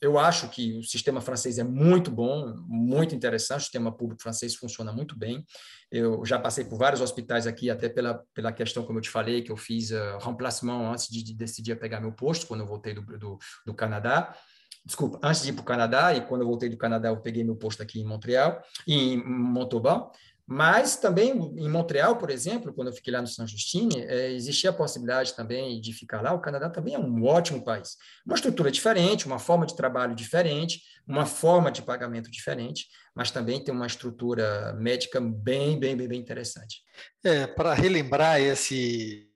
[0.00, 4.54] eu acho que o sistema francês é muito bom, muito interessante, o sistema público francês
[4.54, 5.44] funciona muito bem.
[5.90, 9.42] Eu já passei por vários hospitais aqui, até pela, pela questão, como eu te falei,
[9.42, 12.94] que eu fiz uh, remplacement antes de, de decidir pegar meu posto, quando eu voltei
[12.94, 14.36] do, do, do Canadá
[14.84, 17.44] desculpa, antes de ir para o Canadá, e quando eu voltei do Canadá, eu peguei
[17.44, 20.10] meu posto aqui em Montreal, em Montauban,
[20.50, 24.70] mas também em Montreal, por exemplo, quando eu fiquei lá no São Justine, é, existia
[24.70, 26.32] a possibilidade também de ficar lá.
[26.32, 27.98] O Canadá também é um ótimo país.
[28.24, 33.62] Uma estrutura diferente, uma forma de trabalho diferente, uma forma de pagamento diferente, mas também
[33.62, 36.80] tem uma estrutura médica bem, bem, bem, bem interessante.
[37.22, 39.28] É, para relembrar esse,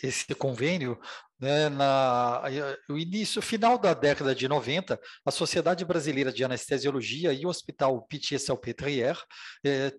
[0.00, 0.96] esse convênio,
[1.40, 2.42] né, na,
[2.88, 8.06] o início, final da década de 90, a Sociedade Brasileira de Anestesiologia e o Hospital
[8.06, 9.18] Pitié-Salpêtrière
[9.64, 9.92] eh,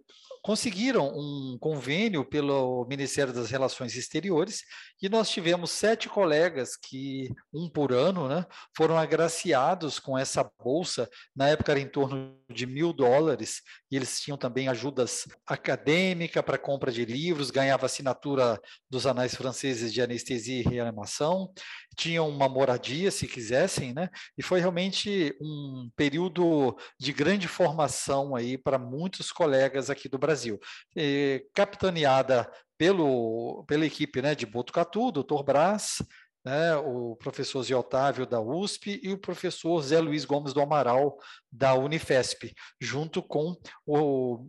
[0.45, 4.61] conseguiram um convênio pelo Ministério das Relações Exteriores
[5.01, 8.45] e nós tivemos sete colegas que, um por ano, né,
[8.77, 11.09] foram agraciados com essa bolsa.
[11.35, 16.59] Na época era em torno de mil dólares e eles tinham também ajudas acadêmica para
[16.59, 21.51] compra de livros, ganhava assinatura dos anais franceses de anestesia e reanimação,
[21.97, 24.09] tinham uma moradia, se quisessem, né?
[24.37, 30.34] E foi realmente um período de grande formação aí para muitos colegas aqui do Brasil.
[30.95, 36.01] E, capitaneada pelo, pela equipe né, de Botucatu, doutor Brás,
[36.43, 41.17] né, o professor Zé Otávio da USP e o professor Zé Luiz Gomes do Amaral
[41.51, 44.47] da Unifesp, junto com o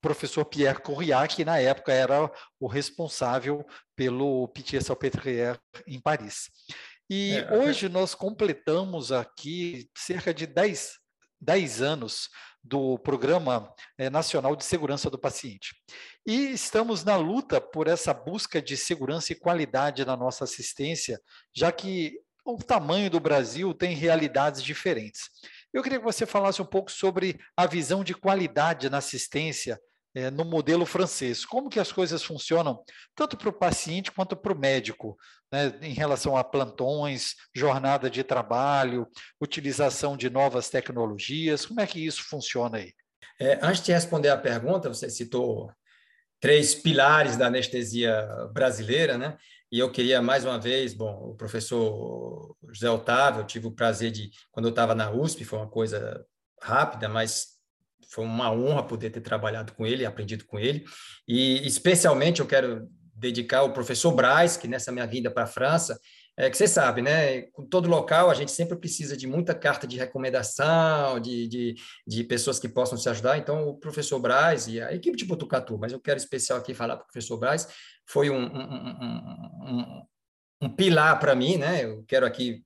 [0.00, 6.50] professor Pierre Corriat, que na época era o responsável pelo Pitié-Salpêtrière em Paris.
[7.08, 10.94] E é, hoje nós completamos aqui cerca de 10,
[11.40, 12.28] 10 anos
[12.62, 15.74] do Programa eh, Nacional de Segurança do Paciente.
[16.26, 21.20] E estamos na luta por essa busca de segurança e qualidade na nossa assistência,
[21.54, 22.12] já que
[22.44, 25.22] o tamanho do Brasil tem realidades diferentes.
[25.72, 29.80] Eu queria que você falasse um pouco sobre a visão de qualidade na assistência
[30.14, 31.44] é, no modelo francês.
[31.44, 32.82] Como que as coisas funcionam,
[33.14, 35.16] tanto para o paciente quanto para o médico,
[35.50, 39.06] né, em relação a plantões, jornada de trabalho,
[39.40, 42.92] utilização de novas tecnologias, como é que isso funciona aí?
[43.40, 45.70] É, antes de responder a pergunta, você citou
[46.40, 49.36] três pilares da anestesia brasileira, né?
[49.70, 54.10] E eu queria mais uma vez, bom, o professor José Otávio, eu tive o prazer
[54.10, 56.26] de, quando eu estava na USP, foi uma coisa
[56.60, 57.58] rápida, mas
[58.12, 60.84] foi uma honra poder ter trabalhado com ele, aprendido com ele.
[61.26, 65.98] E especialmente eu quero dedicar ao professor Braz, que nessa minha vinda para a França,
[66.36, 67.42] é que você sabe, né?
[67.52, 71.74] Com todo local, a gente sempre precisa de muita carta de recomendação, de, de,
[72.06, 73.38] de pessoas que possam se ajudar.
[73.38, 76.96] Então, o professor Braz e a equipe de Botucatu, mas eu quero especial aqui falar
[76.96, 77.68] para o professor Braz,
[78.06, 78.78] foi um, um,
[79.62, 80.02] um,
[80.62, 81.84] um pilar para mim, né?
[81.84, 82.62] Eu quero aqui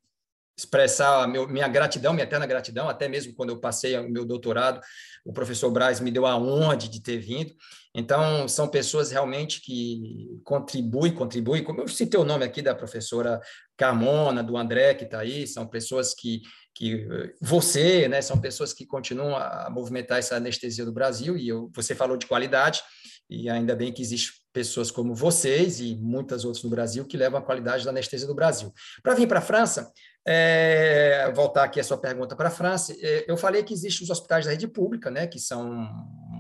[0.56, 4.80] expressar meu, minha gratidão, minha eterna gratidão, até mesmo quando eu passei o meu doutorado,
[5.24, 7.52] o professor Braz me deu a honra de, de ter vindo.
[7.94, 13.40] Então, são pessoas realmente que contribuem, contribuem, como eu citei o nome aqui da professora
[13.76, 16.42] Carmona, do André, que está aí, são pessoas que,
[16.74, 17.06] que
[17.40, 21.94] você, né, são pessoas que continuam a movimentar essa anestesia do Brasil, e eu, você
[21.94, 22.82] falou de qualidade,
[23.28, 27.38] e ainda bem que existe pessoas como vocês e muitas outras no Brasil que levam
[27.38, 28.72] a qualidade da anestesia do Brasil.
[29.02, 29.92] Para vir para a França,
[30.26, 34.10] é, voltar aqui a sua pergunta para a França, é, eu falei que existem os
[34.10, 35.88] hospitais da rede pública, né, que são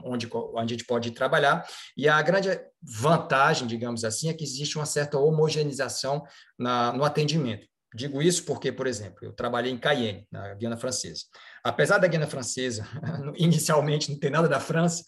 [0.04, 2.48] onde, onde a gente pode trabalhar, e a grande
[2.82, 6.22] vantagem, digamos assim, é que existe uma certa homogeneização
[6.58, 7.66] na, no atendimento.
[7.94, 11.22] Digo isso porque, por exemplo, eu trabalhei em Cayenne, na Guiana Francesa.
[11.64, 12.86] Apesar da Guiana Francesa,
[13.36, 15.02] inicialmente, não ter nada da França,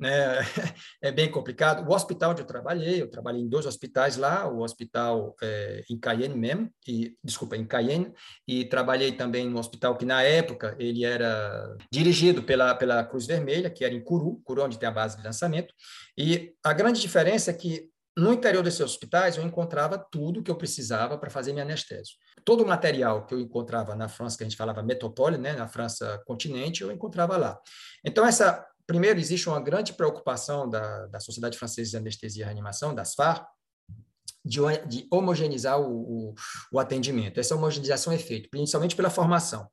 [0.00, 0.38] né?
[1.02, 1.88] É bem complicado.
[1.88, 5.98] O hospital onde eu trabalhei, eu trabalhei em dois hospitais lá, o hospital é, em
[5.98, 8.12] Cayenne mesmo, e, desculpa, em Cayenne,
[8.46, 13.70] e trabalhei também no hospital que na época ele era dirigido pela, pela Cruz Vermelha,
[13.70, 15.74] que era em Curu, Curu onde tem a base de lançamento,
[16.16, 20.56] e a grande diferença é que no interior desses hospitais eu encontrava tudo que eu
[20.56, 22.16] precisava para fazer minha anestésio.
[22.44, 25.68] Todo o material que eu encontrava na França, que a gente falava metrópole, né, na
[25.68, 27.58] França continente, eu encontrava lá.
[28.04, 32.92] Então, essa Primeiro, existe uma grande preocupação da, da Sociedade Francesa de Anestesia e Reanimação,
[32.92, 33.46] das FAR,
[34.44, 36.34] de, de homogeneizar o, o,
[36.72, 37.38] o, atendimento.
[37.38, 39.68] Essa homogeneização é feita principalmente pela formação.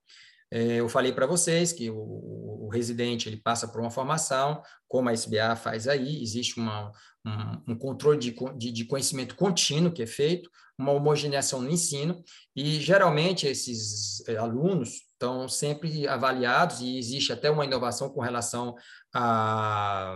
[0.51, 5.09] É, eu falei para vocês que o, o, residente ele passa por uma formação, como
[5.09, 6.91] a SBA faz aí, existe uma,
[7.25, 10.47] um, um controle de, de, de, conhecimento contínuo que é feito,
[10.77, 12.23] uma homogeneização no ensino,
[12.55, 18.75] e geralmente esses eh, alunos estão sempre avaliados e existe até uma inovação com relação
[19.17, 20.15] à,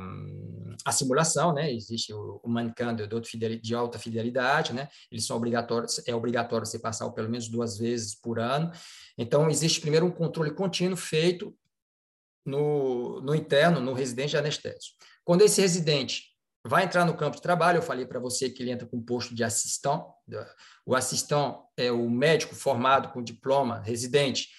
[0.86, 1.74] à simulação, né?
[1.74, 3.08] Existe o, o Mancan de,
[3.60, 4.88] de alta fidelidade, né?
[5.12, 8.72] Eles são obrigatórios, é obrigatório você passar pelo menos duas vezes por ano.
[9.18, 11.58] Então, existe primeiro um controle contínuo feito
[12.46, 14.94] no, no interno, no residente de anestésio.
[15.24, 16.26] Quando esse residente
[16.64, 19.34] vai entrar no campo de trabalho, eu falei para você que ele entra com posto
[19.34, 20.04] de assistente.
[20.86, 24.50] O assistente é o médico formado com diploma, residente,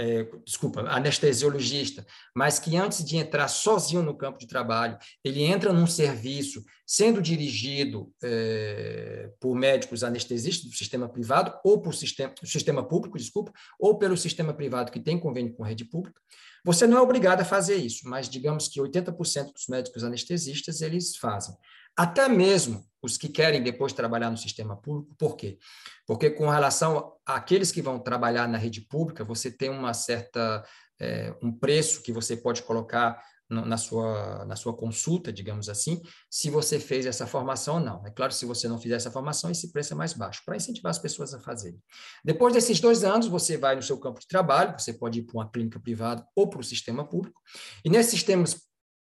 [0.00, 5.74] é, desculpa, anestesiologista, mas que antes de entrar sozinho no campo de trabalho, ele entra
[5.74, 12.82] num serviço sendo dirigido é, por médicos anestesistas do sistema privado ou por sistema, sistema
[12.82, 16.18] público, desculpa, ou pelo sistema privado que tem convênio com rede pública.
[16.64, 21.14] Você não é obrigado a fazer isso, mas digamos que 80% dos médicos anestesistas eles
[21.16, 21.54] fazem.
[22.00, 25.58] Até mesmo os que querem depois trabalhar no sistema público, por quê?
[26.06, 30.64] Porque com relação àqueles que vão trabalhar na rede pública, você tem uma certa
[30.98, 36.48] é, um preço que você pode colocar na sua, na sua consulta, digamos assim, se
[36.48, 38.06] você fez essa formação ou não.
[38.06, 40.88] É claro, se você não fizer essa formação, esse preço é mais baixo, para incentivar
[40.88, 41.82] as pessoas a fazerem.
[42.24, 45.36] Depois desses dois anos, você vai no seu campo de trabalho, você pode ir para
[45.36, 47.38] uma clínica privada ou para o sistema público,
[47.84, 48.44] e nesse sistema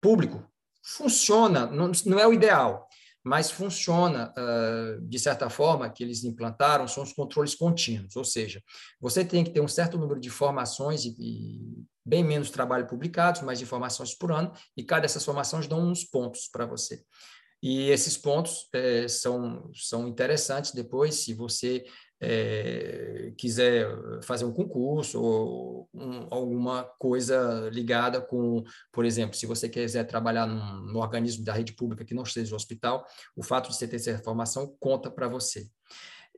[0.00, 0.42] público,
[0.96, 2.88] funciona, não, não é o ideal,
[3.22, 8.62] mas funciona, uh, de certa forma, que eles implantaram, são os controles contínuos, ou seja,
[9.00, 13.42] você tem que ter um certo número de formações e, e bem menos trabalho publicados,
[13.42, 17.02] mais informações por ano, e cada dessas formações dão uns pontos para você.
[17.62, 21.84] E esses pontos é, são, são interessantes depois, se você
[22.20, 23.88] é, quiser
[24.22, 30.46] fazer um concurso ou um, alguma coisa ligada com, por exemplo, se você quiser trabalhar
[30.46, 33.06] num, organismo da rede pública que não seja o hospital,
[33.36, 35.68] o fato de você ter essa formação conta para você.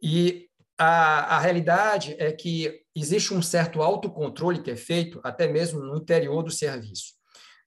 [0.03, 5.81] E a, a realidade é que existe um certo autocontrole que é feito até mesmo
[5.81, 7.15] no interior do serviço.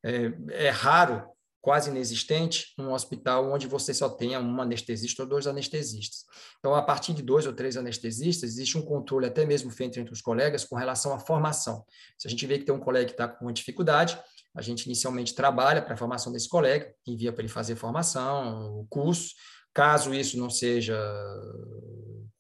[0.04, 1.24] É, é raro,
[1.64, 6.26] quase inexistente, um hospital onde você só tenha um anestesista ou dois anestesistas.
[6.60, 10.12] Então, a partir de dois ou três anestesistas, existe um controle até mesmo feito entre
[10.12, 11.86] os colegas com relação à formação.
[12.18, 14.20] Se a gente vê que tem um colega que está com uma dificuldade,
[14.54, 18.86] a gente inicialmente trabalha para a formação desse colega, envia para ele fazer formação, o
[18.90, 19.34] curso.
[19.74, 21.00] Caso isso não seja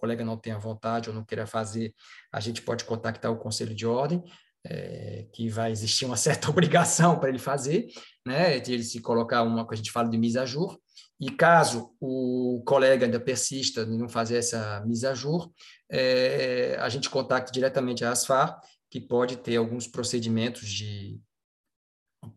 [0.03, 1.95] colega não tenha vontade ou não queira fazer,
[2.30, 4.21] a gente pode contactar o conselho de ordem,
[4.66, 7.88] é, que vai existir uma certa obrigação para ele fazer,
[8.26, 10.78] né, de ele se colocar uma que a gente fala de jour,
[11.20, 14.84] e caso o colega ainda persista em não fazer essa
[15.16, 15.51] jour,
[15.89, 18.59] é, a gente contacta diretamente a ASFAR,
[18.89, 21.20] que pode ter alguns procedimentos de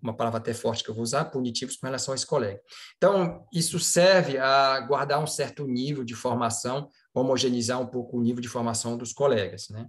[0.03, 2.61] uma palavra até forte que eu vou usar, punitivos com relação a esse colega.
[2.97, 8.43] Então, isso serve a guardar um certo nível de formação homogeneizar um pouco o nível
[8.43, 9.68] de formação dos colegas.
[9.70, 9.89] Né?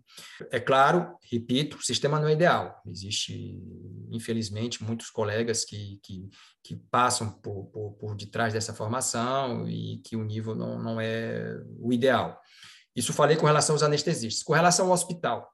[0.50, 2.82] É claro, repito, o sistema não é ideal.
[2.86, 3.62] Existe,
[4.10, 6.30] infelizmente, muitos colegas que, que,
[6.64, 11.60] que passam por, por, por detrás dessa formação e que o nível não, não é
[11.80, 12.40] o ideal.
[12.96, 14.44] Isso falei com relação aos anestesistas.
[14.44, 15.48] Com relação ao hospital,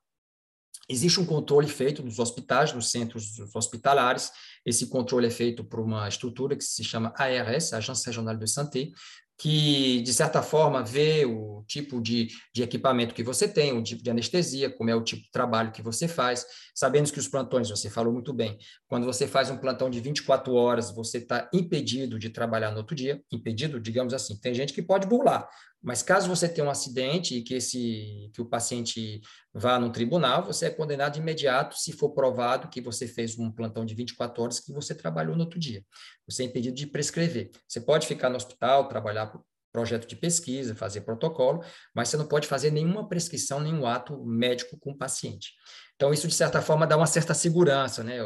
[0.89, 4.31] Existe um controle feito nos hospitais, nos centros hospitalares.
[4.65, 8.89] Esse controle é feito por uma estrutura que se chama ARS, Agência Regional de Santé,
[9.37, 14.03] que, de certa forma, vê o tipo de, de equipamento que você tem, o tipo
[14.03, 17.69] de anestesia, como é o tipo de trabalho que você faz, sabendo que os plantões,
[17.69, 18.57] você falou muito bem,
[18.87, 22.95] quando você faz um plantão de 24 horas, você está impedido de trabalhar no outro
[22.95, 25.49] dia, impedido, digamos assim, tem gente que pode burlar,
[25.83, 29.19] mas caso você tenha um acidente e que, esse, que o paciente
[29.53, 33.51] vá no tribunal, você é condenado de imediato se for provado que você fez um
[33.51, 35.83] plantão de 24 horas que você trabalhou no outro dia.
[36.25, 37.51] Você é impedido de prescrever.
[37.67, 41.61] Você pode ficar no hospital, trabalhar por projeto de pesquisa, fazer protocolo,
[41.93, 45.51] mas você não pode fazer nenhuma prescrição, nenhum ato médico com o paciente.
[45.95, 48.19] Então, isso, de certa forma, dá uma certa segurança, né?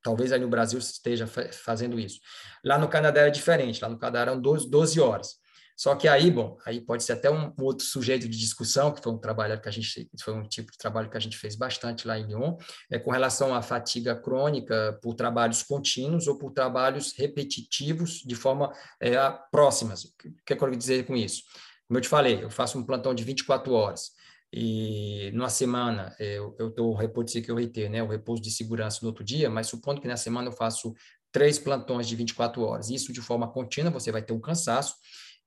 [0.00, 2.20] Talvez aí no Brasil esteja fazendo isso.
[2.64, 5.47] Lá no Canadá é diferente, lá no Canadá eram 12, 12 horas.
[5.78, 9.12] Só que aí, bom, aí pode ser até um, outro sujeito de discussão, que foi
[9.12, 12.04] um trabalho que a gente, foi um tipo de trabalho que a gente fez bastante
[12.04, 12.56] lá em Lyon,
[12.90, 18.72] é com relação à fatiga crônica por trabalhos contínuos ou por trabalhos repetitivos de forma
[19.00, 19.14] é,
[19.52, 20.02] próximas.
[20.02, 21.44] O que, é que eu quero dizer com isso?
[21.86, 24.10] Como eu te falei, eu faço um plantão de 24 horas
[24.52, 29.08] e numa semana eu, eu o repouso de security, né, o repouso de segurança no
[29.08, 30.92] outro dia, mas supondo que na semana eu faço
[31.30, 34.96] três plantões de 24 horas, isso de forma contínua, você vai ter um cansaço,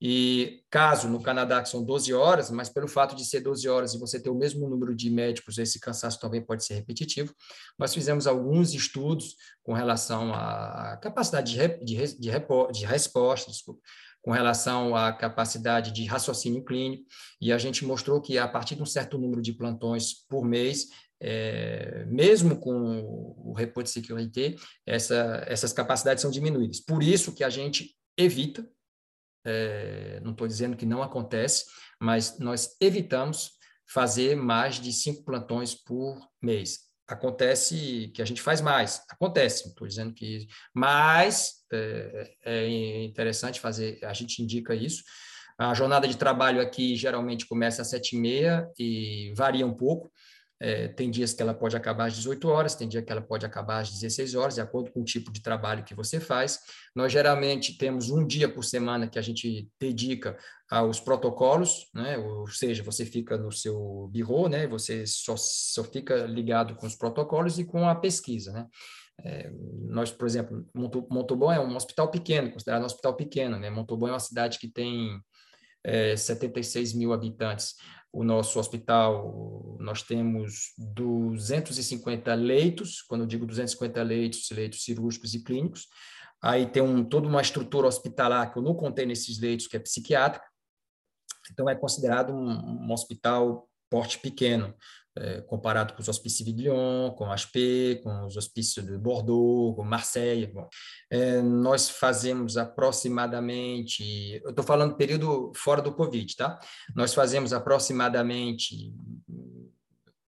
[0.01, 3.93] e caso no Canadá, que são 12 horas, mas pelo fato de ser 12 horas
[3.93, 7.35] e você ter o mesmo número de médicos, esse cansaço também pode ser repetitivo.
[7.77, 12.31] Nós fizemos alguns estudos com relação à capacidade de, de, de,
[12.71, 13.79] de resposta, desculpa,
[14.23, 17.03] com relação à capacidade de raciocínio clínico,
[17.39, 20.87] e a gente mostrou que a partir de um certo número de plantões por mês,
[21.19, 23.03] é, mesmo com
[23.37, 26.79] o report de sécurité, essa, essas capacidades são diminuídas.
[26.79, 28.67] Por isso que a gente evita,
[29.45, 31.65] é, não estou dizendo que não acontece,
[31.99, 33.51] mas nós evitamos
[33.87, 36.79] fazer mais de cinco plantões por mês.
[37.07, 43.99] Acontece que a gente faz mais, acontece, estou dizendo que, mas é, é interessante fazer,
[44.03, 45.03] a gente indica isso.
[45.57, 50.11] A jornada de trabalho aqui geralmente começa às sete e meia e varia um pouco.
[50.63, 53.43] É, tem dias que ela pode acabar às 18 horas, tem dia que ela pode
[53.43, 56.59] acabar às 16 horas, de acordo com o tipo de trabalho que você faz.
[56.95, 60.37] Nós geralmente temos um dia por semana que a gente dedica
[60.69, 62.15] aos protocolos, né?
[62.19, 64.67] ou seja, você fica no seu bureau, né?
[64.67, 68.51] você só, só fica ligado com os protocolos e com a pesquisa.
[68.51, 68.67] Né?
[69.23, 69.51] É,
[69.89, 73.57] nós, por exemplo, Montauban é um hospital pequeno, considerado um hospital pequeno.
[73.57, 73.71] Né?
[73.71, 75.19] Montauban é uma cidade que tem
[75.83, 77.73] é, 76 mil habitantes
[78.13, 85.43] o nosso hospital, nós temos 250 leitos, quando eu digo 250 leitos, leitos cirúrgicos e
[85.43, 85.87] clínicos,
[86.41, 89.79] aí tem um, toda uma estrutura hospitalar que eu não contei nesses leitos, que é
[89.79, 90.45] psiquiátrica,
[91.51, 94.73] então é considerado um, um hospital porte pequeno
[95.17, 99.83] é, comparado com os hospícios de Lyon, com HP, com os hospícios de Bordeaux, com
[99.83, 100.47] Marseille.
[100.47, 100.67] Bom,
[101.09, 106.57] é, nós fazemos aproximadamente, eu estou falando período fora do Covid, tá?
[106.95, 108.93] Nós fazemos aproximadamente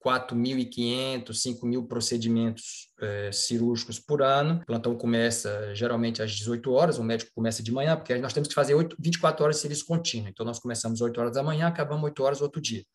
[0.05, 4.61] 4.500, 5.000 procedimentos é, cirúrgicos por ano.
[4.61, 8.47] O plantão começa geralmente às 18 horas, o médico começa de manhã, porque nós temos
[8.47, 10.29] que fazer 8, 24 horas de serviço contínuo.
[10.29, 12.85] Então, nós começamos 8 horas da manhã, acabamos 8 horas outro dia.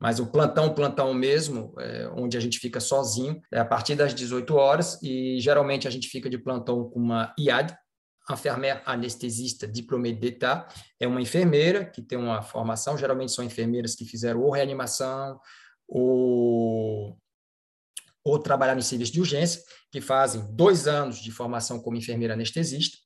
[0.00, 4.14] Mas o plantão, plantão mesmo, é, onde a gente fica sozinho, é a partir das
[4.14, 7.76] 18 horas e geralmente a gente fica de plantão com uma IAD,
[8.30, 10.68] enfermeira anestesista diplômée d'État,
[11.00, 15.40] é uma enfermeira que tem uma formação, geralmente são enfermeiras que fizeram ou reanimação
[15.88, 17.18] ou,
[18.22, 22.98] ou trabalharam em serviço de urgência, que fazem dois anos de formação como enfermeira anestesista,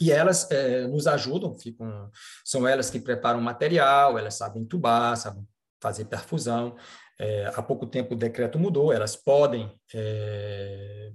[0.00, 2.10] e elas é, nos ajudam, ficam,
[2.44, 5.46] são elas que preparam material, elas sabem tubar, sabem
[5.80, 6.76] fazer perfusão.
[7.18, 11.12] É, há pouco tempo o decreto mudou, elas podem é,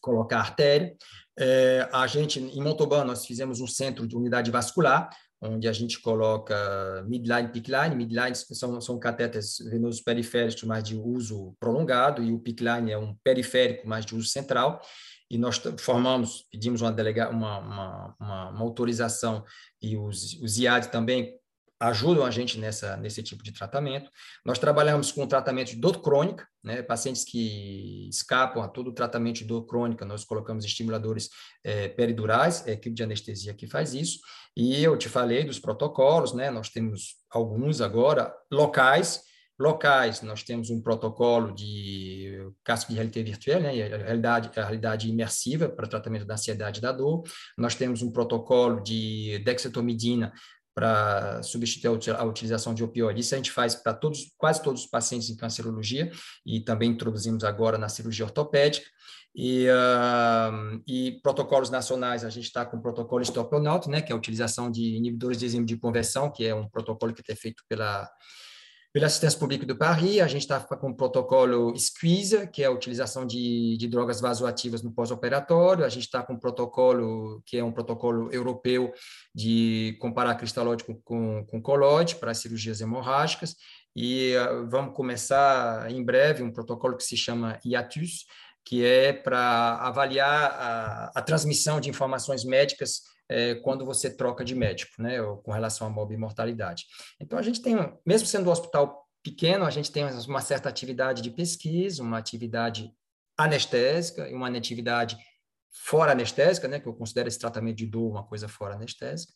[0.00, 0.96] colocar artéria.
[1.38, 6.00] É, a gente, em Montauban, nós fizemos um centro de unidade vascular, onde a gente
[6.00, 7.94] coloca midline, pickline.
[7.94, 13.14] Midline são, são catéteres venosos periféricos, mais de uso prolongado, e o pickline é um
[13.22, 14.80] periférico, mais de uso central.
[15.28, 19.44] E nós formamos, pedimos uma, delega, uma, uma, uma, uma autorização,
[19.82, 21.36] e os, os IAD também
[21.78, 24.10] ajudam a gente nessa, nesse tipo de tratamento.
[24.44, 26.82] Nós trabalhamos com tratamento de dor crônica, né?
[26.82, 31.28] pacientes que escapam a todo o tratamento de dor crônica, nós colocamos estimuladores
[31.62, 34.20] é, peridurais, é a equipe de anestesia que faz isso,
[34.56, 36.50] e eu te falei dos protocolos, né?
[36.50, 39.22] nós temos alguns agora, locais,
[39.58, 45.68] locais, nós temos um protocolo de casco de realidade virtual, né, a realidade, realidade imersiva
[45.68, 47.22] para tratamento da ansiedade e da dor.
[47.56, 50.32] Nós temos um protocolo de dexetomidina
[50.76, 53.24] para substituir a utilização de opioides.
[53.24, 56.12] Isso a gente faz para todos, quase todos os pacientes em cancerologia
[56.44, 58.86] e também introduzimos agora na cirurgia ortopédica.
[59.34, 63.50] E, uh, e protocolos nacionais, a gente está com o protocolo Stop
[63.88, 67.14] né, que é a utilização de inibidores de enzima de conversão, que é um protocolo
[67.14, 68.08] que é feito pela
[68.96, 72.70] pela Assistência Pública do Paris, a gente está com o protocolo Squeeze, que é a
[72.70, 75.84] utilização de, de drogas vasoativas no pós-operatório.
[75.84, 78.90] A gente está com o protocolo, que é um protocolo europeu
[79.34, 83.56] de comparar cristalóide com, com colóide para cirurgias hemorrágicas.
[83.94, 88.24] E uh, vamos começar em breve um protocolo que se chama IATUS,
[88.64, 94.54] que é para avaliar a, a transmissão de informações médicas é, quando você troca de
[94.54, 96.84] médico, né, com relação à morbimortalidade.
[97.20, 97.74] Então, a gente tem,
[98.04, 102.92] mesmo sendo um hospital pequeno, a gente tem uma certa atividade de pesquisa, uma atividade
[103.36, 105.18] anestésica e uma atividade
[105.84, 109.32] fora anestésica, né, que eu considero esse tratamento de dor uma coisa fora anestésica.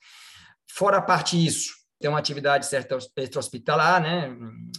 [0.69, 4.35] Fora a parte isso, tem uma atividade certa extra-hospitalar, né?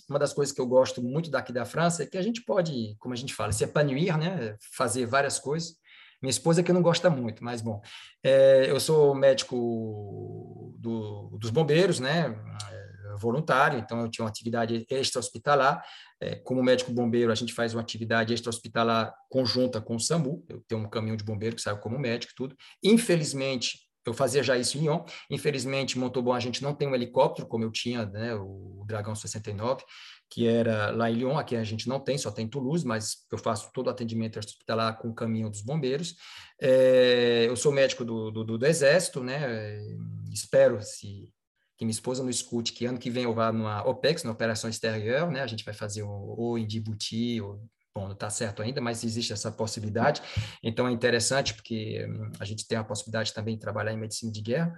[0.09, 2.95] Uma das coisas que eu gosto muito daqui da França é que a gente pode,
[2.97, 4.55] como a gente fala, se epanouir, né?
[4.75, 5.75] Fazer várias coisas.
[6.21, 7.81] Minha esposa é que não gosta muito, mas bom.
[8.23, 12.35] É, eu sou médico do, dos bombeiros, né?
[12.71, 15.83] É, voluntário, então eu tinha uma atividade extra-hospitalar.
[16.19, 20.45] É, como médico bombeiro, a gente faz uma atividade extra-hospitalar conjunta com o SAMU.
[20.47, 22.55] Eu tenho um caminhão de bombeiro que saiu como médico tudo.
[22.83, 25.03] Infelizmente, eu fazia já isso em Lyon.
[25.29, 29.83] Infelizmente, Montauban a gente não tem um helicóptero como eu tinha, né, o Dragão 69,
[30.29, 33.17] que era lá em Lyon, aqui a gente não tem, só tem em Toulouse, mas
[33.31, 36.15] eu faço todo o atendimento hospitalar com o caminhão dos bombeiros.
[36.59, 39.77] É, eu sou médico do, do, do, Exército, né?
[40.31, 41.29] Espero se
[41.77, 44.69] que minha esposa não escute que ano que vem eu vá numa OPEX, na Operação
[44.69, 45.41] Exterior, né?
[45.41, 47.59] A gente vai fazer ou, ou em Djibouti ou
[47.93, 50.21] Bom, não está certo ainda, mas existe essa possibilidade.
[50.63, 54.31] Então é interessante porque hum, a gente tem a possibilidade também de trabalhar em medicina
[54.31, 54.77] de guerra.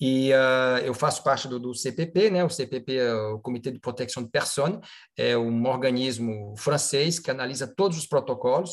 [0.00, 2.44] E uh, eu faço parte do, do, CPP, né?
[2.44, 4.80] O CPP é o Comitê de Proteção de Personnes,
[5.16, 8.72] é um organismo francês que analisa todos os protocolos.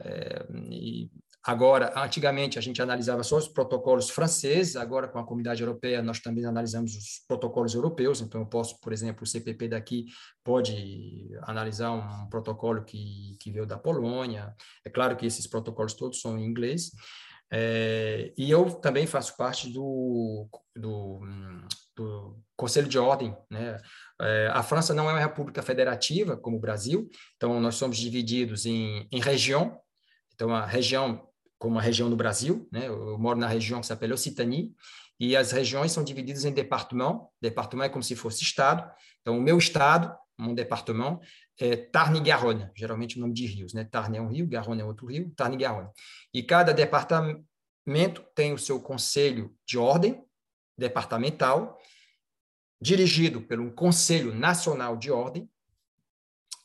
[0.00, 1.08] É, e
[1.46, 6.18] Agora, antigamente a gente analisava só os protocolos franceses, agora com a comunidade europeia nós
[6.18, 10.06] também analisamos os protocolos europeus, então eu posso, por exemplo, o CPP daqui
[10.42, 14.54] pode analisar um protocolo que, que veio da Polônia,
[14.86, 16.92] é claro que esses protocolos todos são em inglês,
[17.52, 21.20] é, e eu também faço parte do, do,
[21.94, 23.76] do Conselho de Ordem, né?
[24.20, 28.64] É, a França não é uma república federativa como o Brasil, então nós somos divididos
[28.64, 29.78] em, em região,
[30.32, 31.28] então a região
[31.58, 32.88] como a região do Brasil, né?
[32.88, 34.74] Eu moro na região que se chama Occitanie,
[35.18, 37.28] e as regiões são divididas em departamento.
[37.40, 38.90] Departamento é como se fosse estado.
[39.20, 41.20] Então, o meu estado, um departamento,
[41.58, 43.84] é Tarn-et-Garonne, geralmente o nome de rios, né?
[43.84, 45.88] Tarn é um rio, Garonne é outro rio, Tarn-et-Garonne.
[46.32, 50.24] E cada departamento tem o seu conselho de ordem
[50.76, 51.78] departamental,
[52.80, 55.48] dirigido pelo Conselho Nacional de Ordem,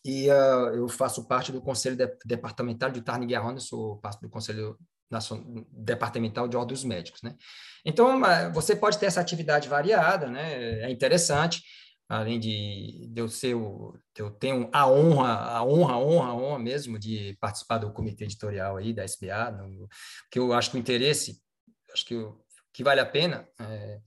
[0.04, 4.78] e uh, eu faço parte do Conselho de, Departamental de Tarn-et-Garonne, sou parte do Conselho
[5.12, 7.36] Nacional, Departamental de Ordens Médicos, né?
[7.86, 10.82] Então, uh, você pode ter essa atividade variada, né?
[10.82, 11.62] É interessante,
[12.08, 16.36] além de, de eu ser o, eu tenho a honra, a honra, a honra, a
[16.36, 19.88] honra mesmo de participar do comitê editorial aí da SBA, no,
[20.32, 21.42] que eu acho que o interesse,
[21.94, 22.42] acho que, o,
[22.74, 24.00] que vale a pena, é,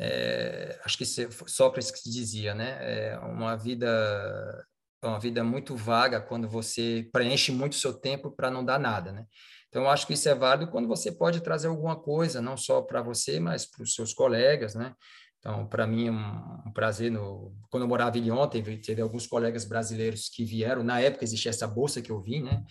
[0.00, 2.78] é, acho que Sócrates dizia, né?
[2.80, 4.66] É uma vida
[5.02, 9.12] é uma vida muito vaga quando você preenche muito seu tempo para não dar nada,
[9.12, 9.24] né?
[9.68, 12.80] Então, eu acho que isso é válido quando você pode trazer alguma coisa, não só
[12.80, 14.94] para você, mas para os seus colegas, né?
[15.38, 17.10] Então, para mim, é um, prazer.
[17.10, 17.54] No...
[17.70, 20.82] Quando eu morava em Lyon, teve, teve, alguns colegas brasileiros que vieram.
[20.82, 22.64] Na época, existia essa bolsa que eu vim, né?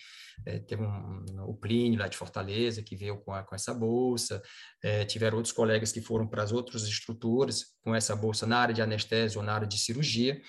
[0.45, 4.41] É, teve um, o Plínio, lá de Fortaleza, que veio com, a, com essa bolsa.
[4.83, 8.73] É, tiveram outros colegas que foram para as outras estruturas com essa bolsa na área
[8.73, 10.39] de anestesia ou na área de cirurgia.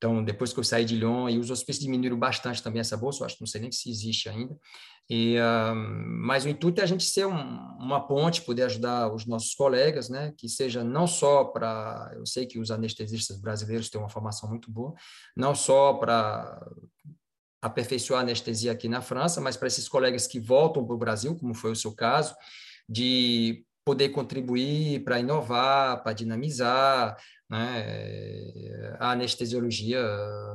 [0.00, 3.20] Então, depois que eu saí de Lyon, e os hospícios diminuíram bastante também essa bolsa,
[3.20, 4.56] eu acho que não sei nem se existe ainda.
[5.10, 7.34] E, uh, mas o intuito é a gente ser um,
[7.78, 10.32] uma ponte, poder ajudar os nossos colegas, né?
[10.38, 12.12] Que seja não só para.
[12.14, 14.94] Eu sei que os anestesistas brasileiros têm uma formação muito boa,
[15.36, 16.66] não só para
[17.60, 21.36] aperfeiçoar a anestesia aqui na França, mas para esses colegas que voltam para o Brasil,
[21.36, 22.34] como foi o seu caso,
[22.88, 27.18] de poder contribuir para inovar, para dinamizar,
[27.50, 30.00] né, a anestesiologia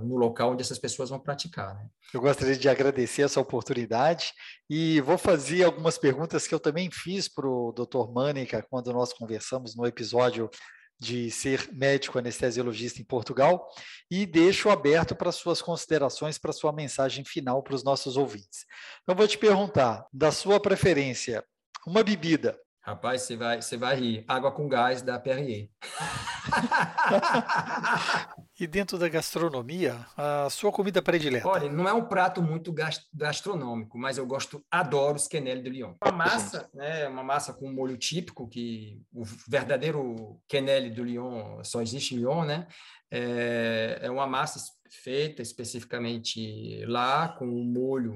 [0.01, 1.75] no local onde essas pessoas vão praticar.
[1.75, 1.87] Né?
[2.13, 4.31] Eu gostaria de agradecer essa oportunidade
[4.69, 8.11] e vou fazer algumas perguntas que eu também fiz para o Dr.
[8.13, 10.49] Mânica quando nós conversamos no episódio
[10.97, 13.67] de ser médico anestesiologista em Portugal
[14.09, 18.65] e deixo aberto para suas considerações, para sua mensagem final para os nossos ouvintes.
[19.03, 21.43] Então, vou te perguntar, da sua preferência,
[21.85, 24.23] uma bebida Rapaz, você vai, você vai rir.
[24.27, 25.71] Água com gás da Perrier.
[28.59, 31.47] e dentro da gastronomia, a sua comida predileta?
[31.47, 32.71] Olha, não é um prato muito
[33.11, 35.95] gastronômico, mas eu gosto, adoro os quenelle de Lyon.
[35.99, 41.81] Uma massa, né, uma massa com molho típico, que o verdadeiro quenelle do Lyon só
[41.81, 42.67] existe em Lyon, né?
[43.09, 44.59] É, é uma massa
[44.91, 48.13] feita especificamente lá, com um molho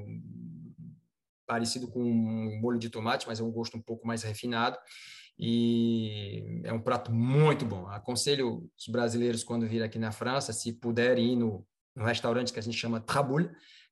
[1.50, 4.78] parecido com um molho de tomate, mas é um gosto um pouco mais refinado.
[5.36, 7.88] E é um prato muito bom.
[7.88, 12.60] Aconselho os brasileiros, quando virem aqui na França, se puderem ir no, no restaurante que
[12.60, 13.50] a gente chama Traboul.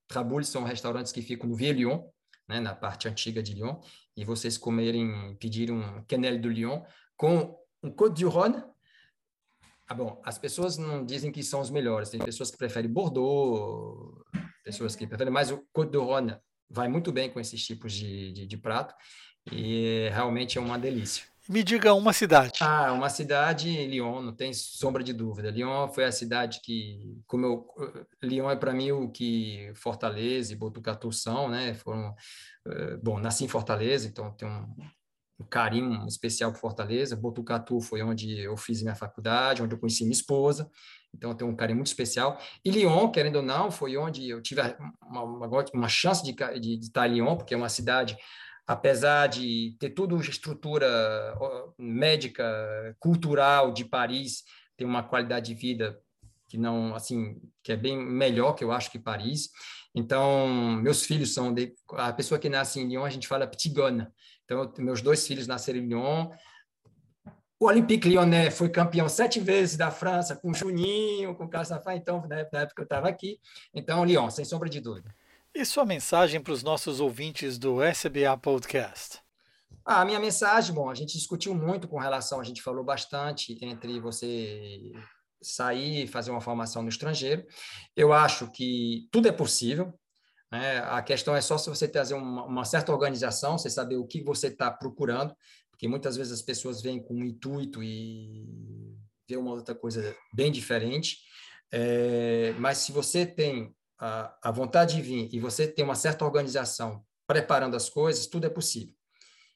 [0.07, 2.03] Traboul são restaurantes que ficam no Vieux-Lyon,
[2.47, 3.79] né, na parte antiga de Lyon,
[4.15, 6.83] e vocês comerem, pedirem um quenelle de Lyon
[7.17, 8.63] com um Côte du Rhône.
[9.87, 12.09] Ah, bom, as pessoas não dizem que são os melhores.
[12.09, 14.23] Tem pessoas que preferem Bordeaux,
[14.63, 16.37] pessoas que preferem mais o Côte du Rhône
[16.69, 18.93] vai muito bem com esses tipos de, de, de prato
[19.51, 21.23] e realmente é uma delícia.
[21.49, 22.59] Me diga uma cidade.
[22.61, 25.49] Ah, uma cidade, Lyon, não tem sombra de dúvida.
[25.49, 27.67] Lyon foi a cidade que, como eu,
[28.21, 31.73] Lyon é para mim o que Fortaleza e Botucatu são, né?
[31.73, 32.13] Foram,
[32.67, 34.75] eh, bom, nasci em Fortaleza, então tenho um,
[35.39, 37.15] um carinho especial por Fortaleza.
[37.15, 40.69] Botucatu foi onde eu fiz minha faculdade, onde eu conheci minha esposa.
[41.17, 42.39] Então, eu tenho um carinho muito especial.
[42.63, 44.61] E Lyon, querendo ou não, foi onde eu tive
[45.01, 48.17] uma, uma, uma chance de, de, de estar em Lyon, porque é uma cidade
[48.67, 50.87] apesar de ter tudo estrutura
[51.77, 52.43] médica,
[52.99, 54.43] cultural de Paris,
[54.75, 55.97] tem uma qualidade de vida
[56.49, 59.49] que não, assim, que é bem melhor que eu acho que Paris.
[59.95, 60.47] Então,
[60.81, 63.73] meus filhos são de, a pessoa que nasce em Lyon, a gente fala petit
[64.45, 66.29] Então, meus dois filhos nasceram em Lyon.
[67.59, 72.37] O Olympique Lyonnais foi campeão sete vezes da França, com Juninho, com Caçafá, então, na
[72.37, 73.39] época eu estava aqui.
[73.73, 75.13] Então, Lyon, sem sombra de dúvida.
[75.55, 79.19] E sua mensagem para os nossos ouvintes do SBA Podcast?
[79.83, 83.57] Ah, a minha mensagem, bom, a gente discutiu muito com relação, a gente falou bastante
[83.65, 84.91] entre você
[85.41, 87.43] sair e fazer uma formação no estrangeiro.
[87.95, 89.97] Eu acho que tudo é possível.
[90.51, 90.79] Né?
[90.79, 94.21] A questão é só se você trazer uma, uma certa organização, você saber o que
[94.21, 95.35] você está procurando,
[95.77, 98.43] porque muitas vezes as pessoas vêm com um intuito e
[99.29, 101.19] vê uma outra coisa bem diferente.
[101.71, 106.25] É, mas se você tem a, a vontade de vir e você tem uma certa
[106.25, 108.95] organização preparando as coisas, tudo é possível.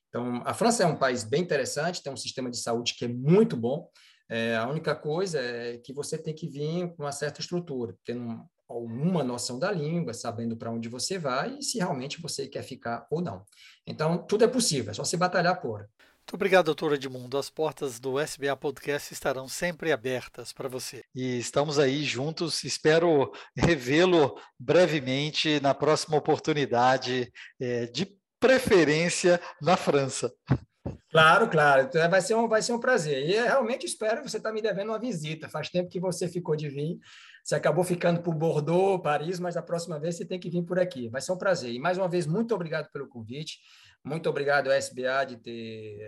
[0.09, 3.07] Então, a França é um país bem interessante, tem um sistema de saúde que é
[3.07, 3.89] muito bom.
[4.29, 8.45] É, a única coisa é que você tem que vir com uma certa estrutura, tendo
[8.69, 13.07] alguma noção da língua, sabendo para onde você vai e se realmente você quer ficar
[13.09, 13.43] ou não.
[13.87, 15.89] Então, tudo é possível, é só se batalhar por.
[16.31, 17.37] Muito obrigado, doutor Edmundo.
[17.37, 21.03] As portas do SBA Podcast estarão sempre abertas para você.
[21.13, 22.63] E estamos aí juntos.
[22.63, 27.29] Espero revê-lo brevemente na próxima oportunidade,
[27.59, 30.33] é, de preferência na França.
[31.11, 31.81] Claro, claro.
[31.81, 33.27] Então, vai ser um, vai ser um prazer.
[33.27, 35.49] E eu realmente espero você está me devendo uma visita.
[35.49, 36.97] Faz tempo que você ficou de vir.
[37.43, 40.79] Você acabou ficando por Bordeaux, Paris, mas a próxima vez você tem que vir por
[40.79, 41.09] aqui.
[41.09, 41.73] Vai ser um prazer.
[41.73, 43.59] E mais uma vez, muito obrigado pelo convite.
[44.03, 45.99] Muito obrigado SBA de ter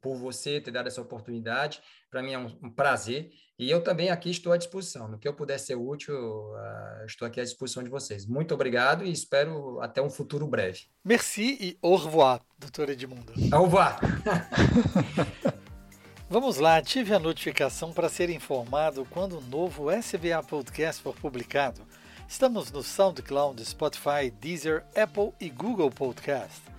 [0.00, 1.80] por você ter dado essa oportunidade.
[2.10, 3.30] Para mim é um, um, prazer.
[3.58, 5.06] E eu também aqui estou à disposição.
[5.06, 8.26] No que eu puder ser útil, uh, estou aqui à disposição de vocês.
[8.26, 10.86] Muito obrigado e espero até um futuro breve.
[11.04, 13.32] Merci e au revoir, doutor Edmundo.
[13.52, 14.00] Au revoir.
[16.28, 21.82] Vamos lá, tive a notificação para ser informado quando o novo SBA Podcast for publicado.
[22.28, 26.70] Estamos no SoundCloud, Spotify, Deezer, Apple e Google Podcast.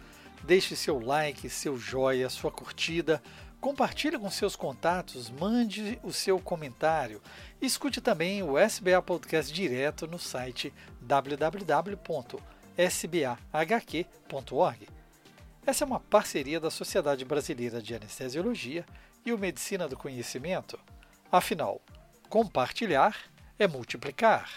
[0.43, 3.21] Deixe seu like, seu joia, sua curtida,
[3.59, 7.21] compartilhe com seus contatos, mande o seu comentário.
[7.61, 12.07] Escute também o SBA Podcast direto no site www.sbahq.org.
[15.63, 18.83] Essa é uma parceria da Sociedade Brasileira de Anestesiologia
[19.23, 20.79] e o Medicina do Conhecimento.
[21.31, 21.79] Afinal,
[22.27, 23.15] compartilhar
[23.59, 24.49] é multiplicar.